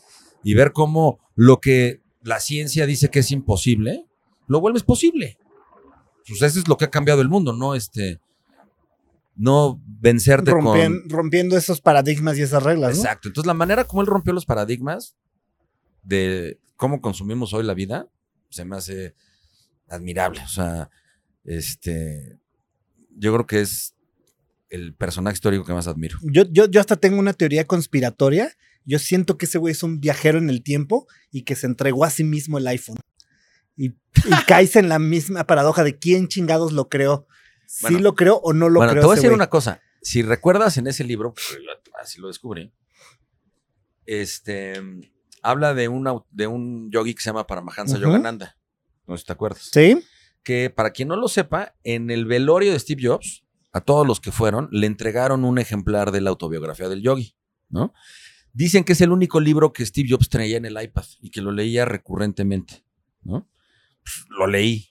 [0.43, 4.05] y ver cómo lo que la ciencia dice que es imposible,
[4.47, 5.39] lo vuelves posible.
[6.27, 7.75] Pues eso es lo que ha cambiado el mundo, ¿no?
[7.75, 8.19] Este,
[9.35, 11.09] no vencerte Rompien- con...
[11.09, 13.01] Rompiendo esos paradigmas y esas reglas, ¿no?
[13.01, 13.27] Exacto.
[13.27, 15.15] Entonces, la manera como él rompió los paradigmas
[16.03, 18.07] de cómo consumimos hoy la vida
[18.49, 19.15] se me hace
[19.87, 20.41] admirable.
[20.41, 20.89] O sea,
[21.43, 22.39] este.
[23.15, 23.95] Yo creo que es
[24.69, 26.17] el personaje histórico que más admiro.
[26.23, 28.51] Yo, yo, yo hasta tengo una teoría conspiratoria.
[28.85, 32.05] Yo siento que ese güey es un viajero en el tiempo y que se entregó
[32.05, 32.97] a sí mismo el iPhone.
[33.75, 33.95] Y, y
[34.47, 37.27] caes en la misma paradoja de quién chingados lo creó.
[37.67, 37.99] Si Bueno.
[37.99, 39.01] lo creo o no lo bueno, creo.
[39.01, 39.81] te voy a decir una cosa.
[40.01, 41.33] Si recuerdas en ese libro,
[42.01, 42.71] así lo descubrí,
[44.05, 44.81] este.
[45.41, 47.97] Habla de un, de un yogi que se llama Paramahansa.
[47.97, 48.57] Yogananda.
[49.07, 49.69] No sé si te acuerdas.
[49.73, 50.01] Sí.
[50.43, 53.43] que para quien no lo sepa, en el velorio de Steve Jobs,
[53.73, 57.35] a todos los que fueron, le entregaron un ejemplar de la autobiografía del yogi,
[57.69, 57.93] ¿no?
[58.53, 61.41] Dicen que es el único libro que Steve Jobs traía en el iPad y que
[61.41, 62.83] lo leía recurrentemente,
[63.23, 63.49] ¿no?
[64.03, 64.89] Pues, lo leí.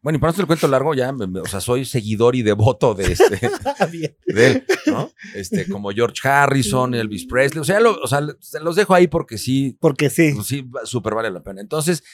[0.00, 2.36] Bueno, y para no hacer el cuento largo, ya, me- me- o sea, soy seguidor
[2.36, 3.40] y devoto de este,
[3.92, 4.16] Bien.
[4.26, 5.10] de él, ¿no?
[5.34, 9.08] Este, como George Harrison, Elvis Presley, o sea, lo- o sea, se los dejo ahí
[9.08, 10.32] porque sí, Porque sí.
[10.34, 11.60] pues sí, súper vale la pena.
[11.60, 12.04] Entonces,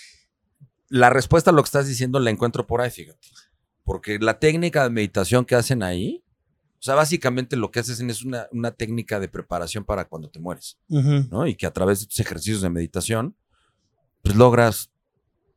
[0.88, 3.28] la respuesta a lo que estás diciendo la encuentro por ahí, fíjate.
[3.84, 6.24] Porque la técnica de meditación que hacen ahí,
[6.78, 10.40] o sea, básicamente lo que hacen es una, una técnica de preparación para cuando te
[10.40, 10.78] mueres.
[10.88, 11.46] ¿no?
[11.46, 13.36] Y que a través de tus ejercicios de meditación,
[14.22, 14.90] pues logras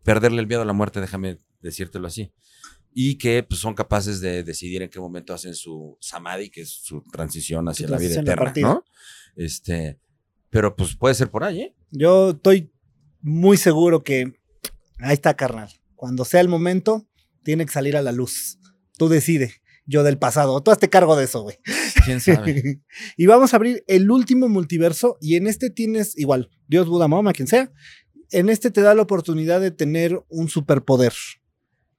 [0.08, 2.32] perderle el miedo a la muerte, déjame decírtelo así.
[2.94, 6.70] Y que pues, son capaces de decidir en qué momento hacen su samadhi, que es
[6.70, 8.54] su transición hacia la vida eterna.
[8.62, 8.86] ¿no?
[9.36, 10.00] Este,
[10.50, 11.76] pero pues puede ser por ahí, ¿eh?
[11.92, 12.72] Yo estoy
[13.20, 14.34] muy seguro que
[15.00, 15.70] ahí está, carnal.
[15.96, 17.06] Cuando sea el momento,
[17.44, 18.60] tiene que salir a la luz.
[18.98, 19.56] Tú decide.
[19.86, 20.62] Yo del pasado.
[20.64, 21.58] Tú hazte cargo de eso, güey.
[22.06, 22.82] ¿Quién sabe?
[23.18, 25.18] y vamos a abrir el último multiverso.
[25.20, 27.74] Y en este tienes igual, Dios, Buda, Mahoma, quien sea.
[28.32, 31.14] En este te da la oportunidad de tener un superpoder.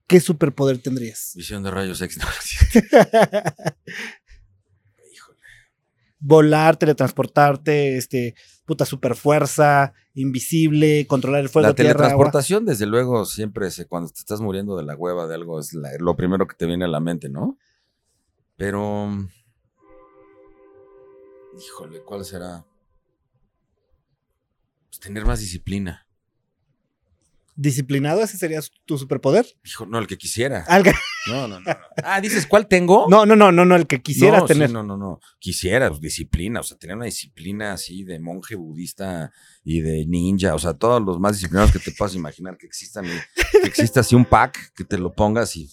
[0.06, 1.32] ¿Qué superpoder tendrías?
[1.36, 2.18] Visión de rayos X.
[5.12, 5.38] Híjole.
[6.18, 12.00] Volar, teletransportarte, este, puta superfuerza, invisible, controlar el fuego, La tierra, agua.
[12.08, 15.72] teletransportación, desde luego, siempre se, cuando te estás muriendo de la hueva de algo, es
[15.74, 17.58] la- lo primero que te viene a la mente, ¿no?
[18.56, 19.08] Pero.
[21.58, 22.64] Híjole, ¿cuál será?
[24.88, 26.06] Pues tener más disciplina.
[27.60, 29.44] Disciplinado, ese sería tu superpoder.
[29.64, 30.64] Hijo, no, el que quisiera.
[30.66, 30.94] Alga-
[31.26, 31.68] No, no, no.
[31.68, 31.76] no.
[32.04, 33.06] Ah, dices, ¿cuál tengo?
[33.10, 34.70] No, no, no, no, no, el que quisieras No, sí, tener.
[34.70, 35.18] no, no, no.
[35.40, 39.32] Quisiera, pues, disciplina, o sea, tener una disciplina así de monje budista
[39.64, 43.04] y de ninja, o sea, todos los más disciplinados que te puedas imaginar que existan,
[43.06, 45.68] y que exista así un pack que te lo pongas y.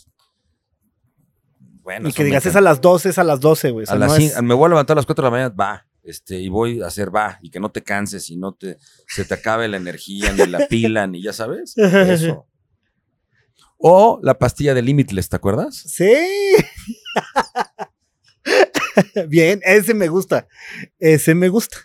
[1.84, 3.84] Bueno, y que digas, es a las 12, es a las 12, güey.
[3.84, 5.32] O sea, A las no es- Me voy a levantar a las 4 de la
[5.32, 5.86] mañana, va.
[6.06, 8.78] Este, y voy a hacer va, y que no te canses, y no te,
[9.08, 11.76] se te acabe la energía, ni la pila, ni ya sabes.
[11.78, 12.48] Eso.
[13.78, 15.76] O la pastilla de Limitless, ¿te acuerdas?
[15.76, 16.14] Sí.
[19.28, 20.48] Bien, ese me gusta.
[21.00, 21.78] Ese me gusta.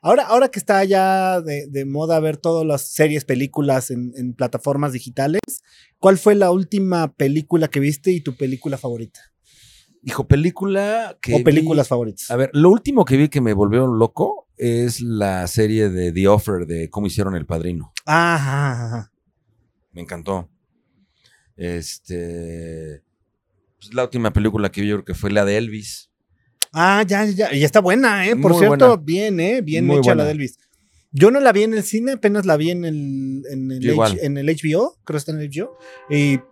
[0.00, 5.40] Ahora, ahora que está ya de, moda ver todas las series, películas en plataformas digitales,
[5.98, 9.33] ¿cuál fue la última película que viste y tu película favorita?
[10.04, 11.34] Dijo, película que.
[11.34, 12.30] o vi- películas favoritas.
[12.30, 16.28] A ver, lo último que vi que me volvió loco es la serie de The
[16.28, 17.92] Offer de cómo hicieron El Padrino.
[18.04, 19.12] Ajá, ajá, ajá.
[19.92, 20.48] Me encantó.
[21.56, 23.02] Este.
[23.78, 26.10] pues, la última película que vi yo creo que fue la de Elvis.
[26.72, 27.52] Ah, ya, ya.
[27.54, 28.34] Y está buena, ¿eh?
[28.36, 29.02] Por Muy cierto, buena.
[29.02, 29.60] bien, ¿eh?
[29.62, 30.58] Bien Muy hecha la de Elvis.
[31.12, 33.92] Yo no la vi en el cine, apenas la vi en el, en el, Yo
[33.92, 34.12] igual.
[34.12, 35.78] H- en el HBO, creo que está en el HBO.
[36.10, 36.42] Y Yo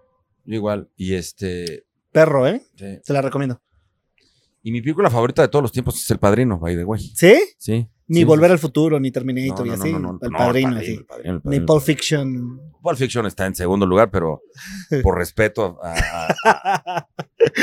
[0.54, 0.88] igual.
[0.96, 1.84] Y este.
[2.12, 2.62] Perro, ¿eh?
[2.76, 2.98] sí.
[3.02, 3.60] Se la recomiendo.
[4.64, 7.00] Y mi película favorita de todos los tiempos es El Padrino, by the way.
[7.00, 7.34] ¿Sí?
[7.58, 7.88] Sí.
[8.06, 10.22] Ni sí, Volver al Futuro, ni Terminator No, y no, así.
[10.22, 10.92] el Padrino, El así.
[10.94, 11.60] El Padrino, El Ni.
[11.60, 12.60] Pulp Fiction.
[12.80, 14.42] Pulp Fiction está en segundo lugar, pero
[15.02, 15.94] por respeto a,
[16.44, 17.08] a-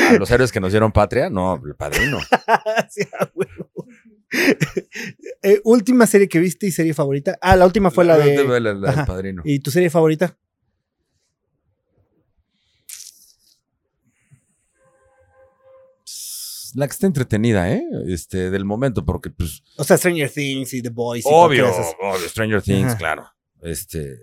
[0.09, 2.17] a los héroes que nos dieron patria, no, El Padrino.
[2.89, 3.03] Sí.
[5.41, 7.37] Eh, última serie que viste y serie favorita.
[7.41, 8.43] Ah, la última fue la de.
[8.43, 9.05] La, la- la del Ajá.
[9.05, 9.41] Padrino.
[9.45, 10.37] ¿Y tu serie favorita?
[16.69, 17.83] Más, la que está entretenida, ¿eh?
[18.07, 21.25] Este, del momento, porque pues, O sea, Stranger Things y The Boys.
[21.25, 21.69] y obvio,
[22.01, 22.97] obvio, Stranger Things, Ajá.
[22.97, 23.25] claro.
[23.61, 24.15] Este,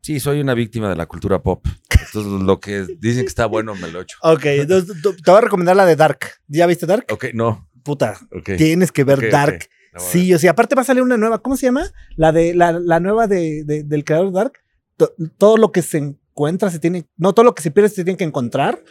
[0.00, 1.64] sí, soy una víctima de la cultura pop.
[1.90, 4.16] Entonces, lo que dicen que está bueno me lo echo.
[4.22, 6.20] Ok, entonces te voy a recomendar la de Dark.
[6.46, 7.06] ¿Ya viste Dark?
[7.10, 7.68] Ok, no.
[7.82, 8.18] Puta,
[8.56, 9.30] tienes que ver.
[9.30, 9.68] Dark.
[9.92, 11.90] La voy a Sí, o sea, aparte va a salir una nueva, ¿cómo se llama?
[12.16, 14.52] La de la, la nueva de, de- del creador de Dark.
[14.96, 18.04] To- todo lo que se encuentra se tiene, no todo lo que se pierde se
[18.04, 18.82] tiene que encontrar.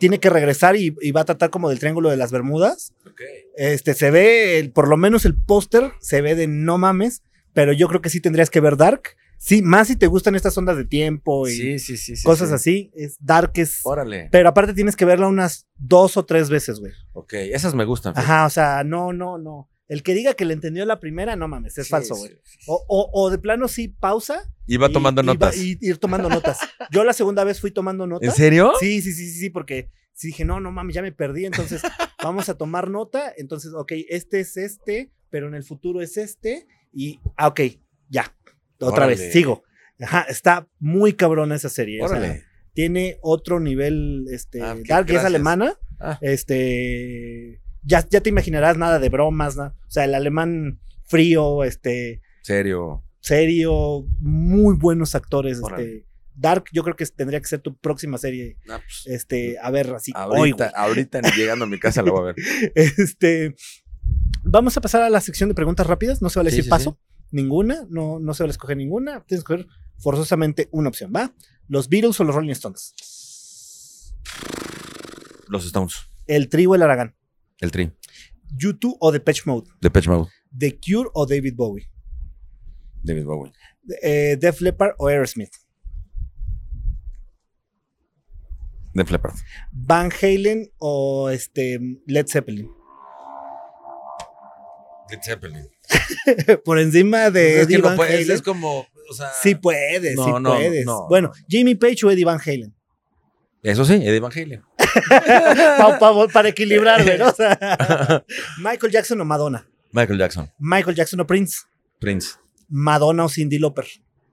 [0.00, 2.92] Tiene que regresar y, y va a tratar como del triángulo de las Bermudas.
[3.04, 3.12] ver.
[3.12, 3.20] Ok.
[3.56, 7.22] Este se ve, el- por lo menos el póster se ve de no mames,
[7.52, 9.02] pero yo creo que sí tendrías que ver Dark.
[9.36, 12.16] Sí, más si te gustan estas ondas de tiempo y Sí, sí, sí.
[12.16, 12.54] sí, cosas sí.
[12.54, 12.90] así.
[12.94, 13.80] Es Dark es.
[13.84, 14.28] Órale.
[14.32, 16.92] Pero aparte tienes que verla unas dos o tres veces, güey.
[17.12, 18.14] Ok, esas me gustan.
[18.16, 19.68] Ajá, o sea, no, no, no.
[19.88, 22.32] El que diga que le entendió la primera, no mames, es Sí, falso, güey.
[22.42, 22.58] sí.
[22.66, 24.50] O, o- o de plano sí, pausa.
[24.66, 25.56] Y va y- tomando y va- notas.
[25.58, 26.58] Y, ir tomando notas.
[26.90, 28.28] Yo la segunda vez fui tomando notas.
[28.28, 28.72] ¿En serio?
[28.80, 31.44] Sí, sí, sí, sí, sí, porque sí dije, no, no mames, ya me perdí.
[31.44, 31.82] Entonces,
[32.22, 33.32] vamos a tomar nota.
[33.36, 36.66] Entonces, ok, este es este, pero en el futuro es este.
[36.92, 37.60] Y, ah, ok,
[38.08, 38.34] ya.
[38.80, 39.16] Otra Órale.
[39.16, 39.64] vez, sigo.
[40.00, 42.02] Ajá, está muy cabrona esa serie.
[42.02, 42.42] o sea, Órale.
[42.72, 45.78] tiene otro nivel, este, Ah, Dark, que es alemana.
[46.00, 46.18] Ah.
[46.22, 49.64] Este, ya, ya te imaginarás nada de bromas, ¿no?
[49.66, 53.02] O sea, el alemán frío, este, serio.
[53.20, 55.82] serio, muy buenos actores, Órale.
[55.84, 56.06] este.
[56.36, 59.94] Dark, yo creo que tendría que ser tu próxima serie, Ah, pues, este, a ver,
[59.94, 62.34] así, hoy, ahorita, ahorita ni llegando a mi casa lo voy a ver.
[62.74, 63.54] Este,
[64.42, 66.70] vamos a pasar a la sección de preguntas rápidas, no se vale Sí, decir sí,
[66.70, 66.98] paso,
[67.30, 69.66] ninguna, no, no se vale escoger ninguna, tienes que escoger
[69.98, 71.32] forzosamente una opción, ¿va?
[71.68, 72.94] ¿Los Beatles o los Rolling Stones?
[75.48, 75.94] Los Stones.
[76.26, 77.14] ¿El Tri o el Aragán?
[77.60, 77.92] El Tri.
[78.56, 79.70] ¿YouTube o Depeche Mode?
[79.80, 80.30] De Pitch Mode.
[80.56, 81.88] ¿The Cure o David Bowie?
[83.02, 83.52] David Bowie.
[84.02, 85.52] Eh, ¿Def Leppard o Aerosmith?
[88.94, 89.34] De Leppard.
[89.72, 92.70] ¿Van Halen o este, Led Zeppelin?
[95.10, 95.68] Led Zeppelin.
[96.64, 98.30] Por encima de es, que Eddie no Van Halen.
[98.30, 100.86] es como, o sea, Sí puedes, No, sí no, puedes.
[100.86, 101.08] no.
[101.08, 102.74] Bueno, Jimmy Page o Eddie Van Halen.
[103.64, 104.62] Eso sí, Eddie Van Halen.
[105.78, 107.28] Pa- pa- para equilibrar, güey, ¿no?
[107.28, 108.24] O sea,
[108.58, 109.66] Michael Jackson o Madonna.
[109.90, 110.52] Michael Jackson.
[110.58, 111.62] Michael Jackson o Prince.
[111.98, 112.36] Prince.
[112.68, 113.86] Madonna o Cindy Lauper.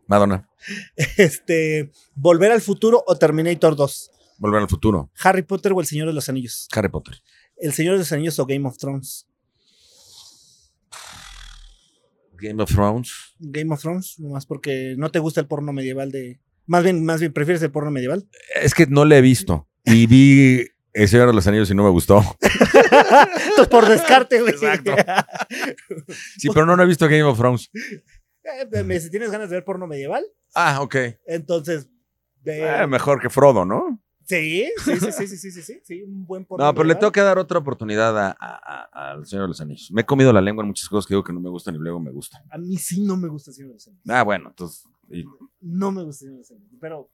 [0.07, 0.47] Madonna.
[1.17, 4.11] Este, Volver al futuro o Terminator 2.
[4.37, 5.09] Volver al futuro.
[5.23, 6.67] Harry Potter o El Señor de los Anillos.
[6.73, 7.15] Harry Potter.
[7.57, 9.27] El Señor de los Anillos o Game of Thrones.
[12.33, 13.11] Game of Thrones.
[13.39, 16.39] Game of Thrones, nomás porque no te gusta el porno medieval de.
[16.71, 18.25] Más bien, más bien, prefieres el porno medieval.
[18.55, 19.67] Es que no le he visto.
[19.83, 22.23] Y vi El Señor de los Anillos y no me gustó.
[22.41, 24.53] Entonces, por descarte, güey.
[24.53, 24.93] Exacto.
[26.37, 27.69] Sí, pero no, no he visto Game of Thrones.
[27.73, 30.23] Eh, me- si tienes ganas de ver porno medieval,
[30.55, 30.95] Ah, ok.
[31.27, 31.89] entonces.
[32.45, 34.01] Eh, mejor que Frodo, ¿no?
[34.25, 36.95] sí, sí, sí, sí, sí, sí, sí, sí, sí, un buen porno No, pero le
[36.95, 39.91] tengo que dar otra oportunidad a- a- a- al Señor de los Anillos.
[39.91, 41.79] Me he comido la lengua en muchas cosas que digo que no me gustan y
[41.79, 42.41] luego me gustan.
[42.49, 44.03] A mí sí no me gusta el Señor de los Anillos.
[44.07, 44.85] Ah, bueno, entonces.
[45.19, 45.25] Y-
[45.61, 46.25] No me gusta.
[46.79, 47.09] Pero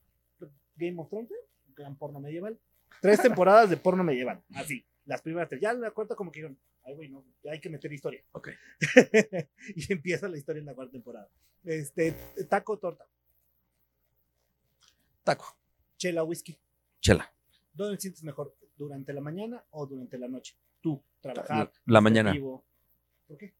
[0.76, 1.30] Game of Thrones,
[1.74, 2.58] gran porno medieval.
[3.00, 4.42] Tres temporadas de porno medieval.
[4.54, 4.84] Así.
[5.04, 5.60] Las primeras tres.
[5.60, 8.22] Ya la cuarta, como que dijeron, ay, güey, no, hay que meter historia.
[8.32, 8.48] Ok.
[9.76, 11.28] y empieza la historia en la cuarta temporada.
[11.64, 12.12] Este,
[12.48, 13.06] taco o torta.
[15.24, 15.56] Taco.
[15.96, 16.58] Chela whisky.
[17.00, 17.32] Chela.
[17.72, 18.56] ¿Dónde te sientes mejor?
[18.76, 20.56] ¿Durante la mañana o durante la noche?
[20.80, 21.72] Tú, trabajar.
[21.86, 22.34] La, la mañana.
[23.26, 23.54] ¿Por qué?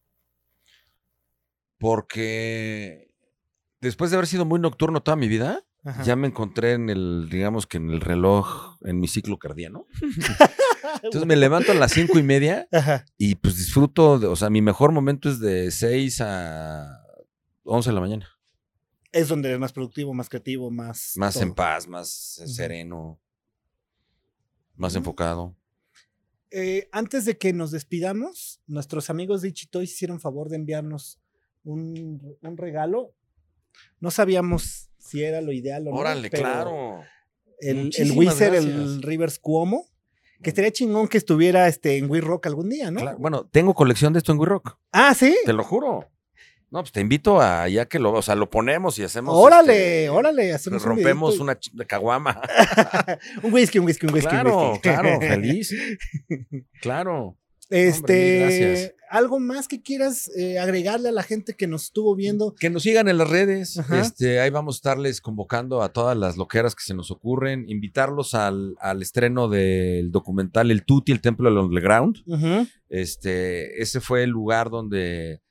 [1.77, 3.08] Porque
[3.81, 6.03] después de haber sido muy nocturno toda mi vida, Ajá.
[6.03, 9.85] ya me encontré en el, digamos que en el reloj, en mi ciclo cardiano.
[11.03, 13.05] Entonces me levanto a las cinco y media Ajá.
[13.17, 17.01] y pues disfruto, de- o sea, mi mejor momento es de 6 a
[17.63, 18.27] 11 de la mañana.
[19.11, 21.13] Es donde eres más productivo, más creativo, más.
[21.15, 21.43] Más todo.
[21.43, 22.09] en paz, más
[22.45, 23.19] sereno,
[24.75, 25.55] más enfocado.
[26.51, 31.19] Eh, antes de que nos despidamos, nuestros amigos de Ichitoy hicieron favor de enviarnos
[31.63, 33.13] un, un regalo.
[33.99, 35.97] No sabíamos si era lo ideal o no.
[35.97, 37.03] Órale, claro.
[37.59, 39.85] El, el Wizard, el Rivers Cuomo,
[40.41, 43.01] que estaría chingón que estuviera este, en We Rock algún día, ¿no?
[43.01, 43.17] Claro.
[43.17, 44.77] Bueno, tengo colección de esto en We Rock.
[44.91, 45.35] Ah, sí.
[45.45, 46.09] Te lo juro.
[46.71, 49.35] No, pues te invito a ya que lo, o sea, lo ponemos y hacemos.
[49.35, 50.53] Órale, este, órale.
[50.53, 51.57] Hacemos rompemos una
[51.87, 52.39] caguama.
[53.43, 54.27] un whisky, un whisky, un whisky.
[54.27, 54.81] un claro, whisky.
[54.81, 55.73] claro, feliz.
[56.79, 57.38] Claro.
[57.69, 58.93] Este, gracias.
[59.09, 62.55] algo más que quieras eh, agregarle a la gente que nos estuvo viendo.
[62.55, 63.77] Que nos sigan en las redes.
[63.77, 64.01] Ajá.
[64.01, 67.69] Este, ahí vamos a estarles convocando a todas las loqueras que se nos ocurren.
[67.69, 72.17] Invitarlos al, al estreno del documental El Tuti, el Templo del Underground.
[72.89, 75.41] Este, ese fue el lugar donde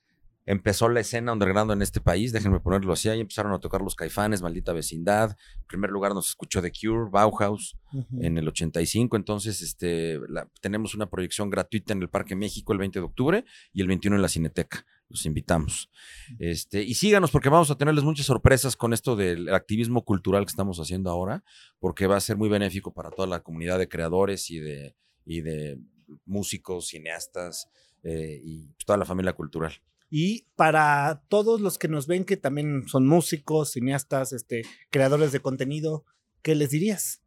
[0.51, 3.95] empezó la escena underground en este país, déjenme ponerlo así, ahí empezaron a tocar los
[3.95, 7.77] caifanes, maldita vecindad, en primer lugar nos escuchó The Cure, Bauhaus,
[8.21, 12.79] en el 85, entonces este, la- tenemos una proyección gratuita en el Parque México el
[12.79, 13.45] 20 de octubre
[13.75, 15.91] y el 21 en la Cineteca, los invitamos.
[16.39, 20.51] Este, y síganos porque vamos a tenerles muchas sorpresas con esto del activismo cultural que
[20.51, 21.45] estamos haciendo ahora,
[21.79, 24.95] porque va a ser muy benéfico para toda la comunidad de creadores y de,
[25.27, 25.79] y de
[26.25, 27.69] músicos, cineastas
[28.03, 29.73] eh, y toda la familia cultural.
[30.11, 35.41] Y para todos los que nos ven que también son músicos, cineastas, este, creadores de
[35.41, 36.05] contenido,
[36.43, 37.21] ¿qué les dirías?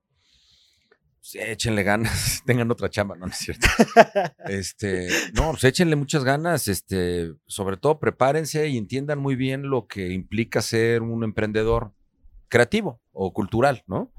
[1.24, 3.68] Sí, échenle ganas, tengan otra chamba, no, no es cierto.
[4.48, 9.86] Este, no, pues échenle muchas ganas, este, sobre todo prepárense y entiendan muy bien lo
[9.86, 11.94] que implica ser un emprendedor
[12.48, 14.12] creativo o cultural, ¿no?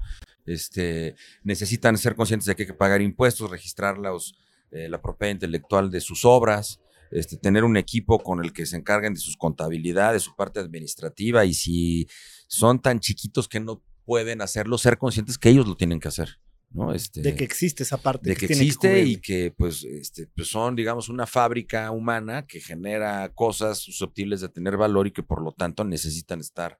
[0.45, 4.35] Este, necesitan ser conscientes de que hay que pagar impuestos, registrar los,
[4.71, 6.79] eh, la propiedad intelectual de sus obras,
[7.11, 11.45] este, tener un equipo con el que se encarguen de sus contabilidades, su parte administrativa
[11.45, 12.07] y si
[12.47, 16.39] son tan chiquitos que no pueden hacerlo, ser conscientes que ellos lo tienen que hacer.
[16.71, 16.93] ¿no?
[16.93, 18.29] Este, De que existe esa parte.
[18.29, 23.29] de que existe y que pues, este, pues son, digamos, una fábrica humana que genera
[23.29, 26.79] cosas susceptibles de tener valor y que por lo tanto necesitan estar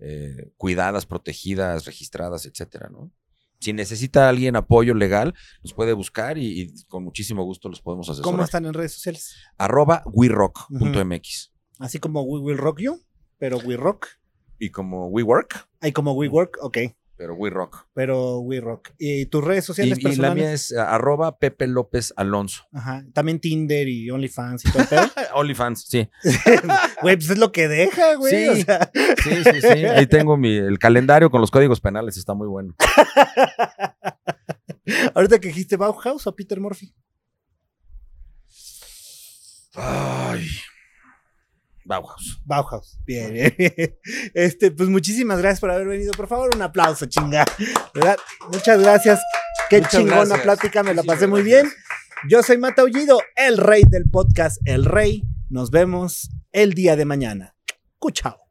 [0.00, 3.12] eh, cuidadas, protegidas, registradas, etcétera, ¿no?
[3.60, 8.08] Si necesita alguien apoyo legal, nos puede buscar y, y con muchísimo gusto los podemos
[8.08, 8.32] asesorar.
[8.32, 9.34] ¿Cómo están en redes sociales?
[9.56, 13.02] Arroba werock.mx Así como We Will Rock You,
[13.38, 14.06] pero We Rock.
[14.58, 16.78] y como WeWork, Hay como We Work, ok,
[17.18, 17.88] pero WeRock.
[17.92, 18.90] pero We Rock.
[18.96, 20.36] ¿Y tus redes Y, sociales y la personales?
[20.36, 22.62] mía es eh, arroba Pepe López Alonso.
[22.72, 23.04] Ajá.
[23.12, 25.10] También Tinder y OnlyFans y todo el.
[25.34, 26.08] OnlyFans, sí.
[27.02, 28.32] Güey, pues es lo que deja, güey.
[28.32, 28.48] Sí.
[28.48, 28.90] o sea.
[29.22, 29.66] Sí, sí, sí.
[29.66, 32.74] Ahí tengo mi, el calendario con los códigos penales, está muy bueno.
[35.14, 36.94] Ahorita que dijiste Bauhaus o Peter Murphy.
[39.74, 40.46] Ay.
[41.88, 42.40] Bauhaus.
[42.44, 42.98] Bauhaus.
[43.06, 43.98] Bien, bien, bien.
[44.34, 46.12] Este, pues muchísimas gracias por haber venido.
[46.12, 47.46] Por favor, un aplauso, chinga.
[47.94, 48.18] ¿Verdad?
[48.52, 49.20] Muchas gracias.
[49.70, 50.40] Qué Muchas chingona gracias.
[50.42, 51.66] plática, me la pasé muy bien.
[52.28, 55.22] Yo soy Mata Ullido, el rey del podcast El Rey.
[55.48, 57.56] Nos vemos el día de mañana.
[57.98, 58.47] Cuchao.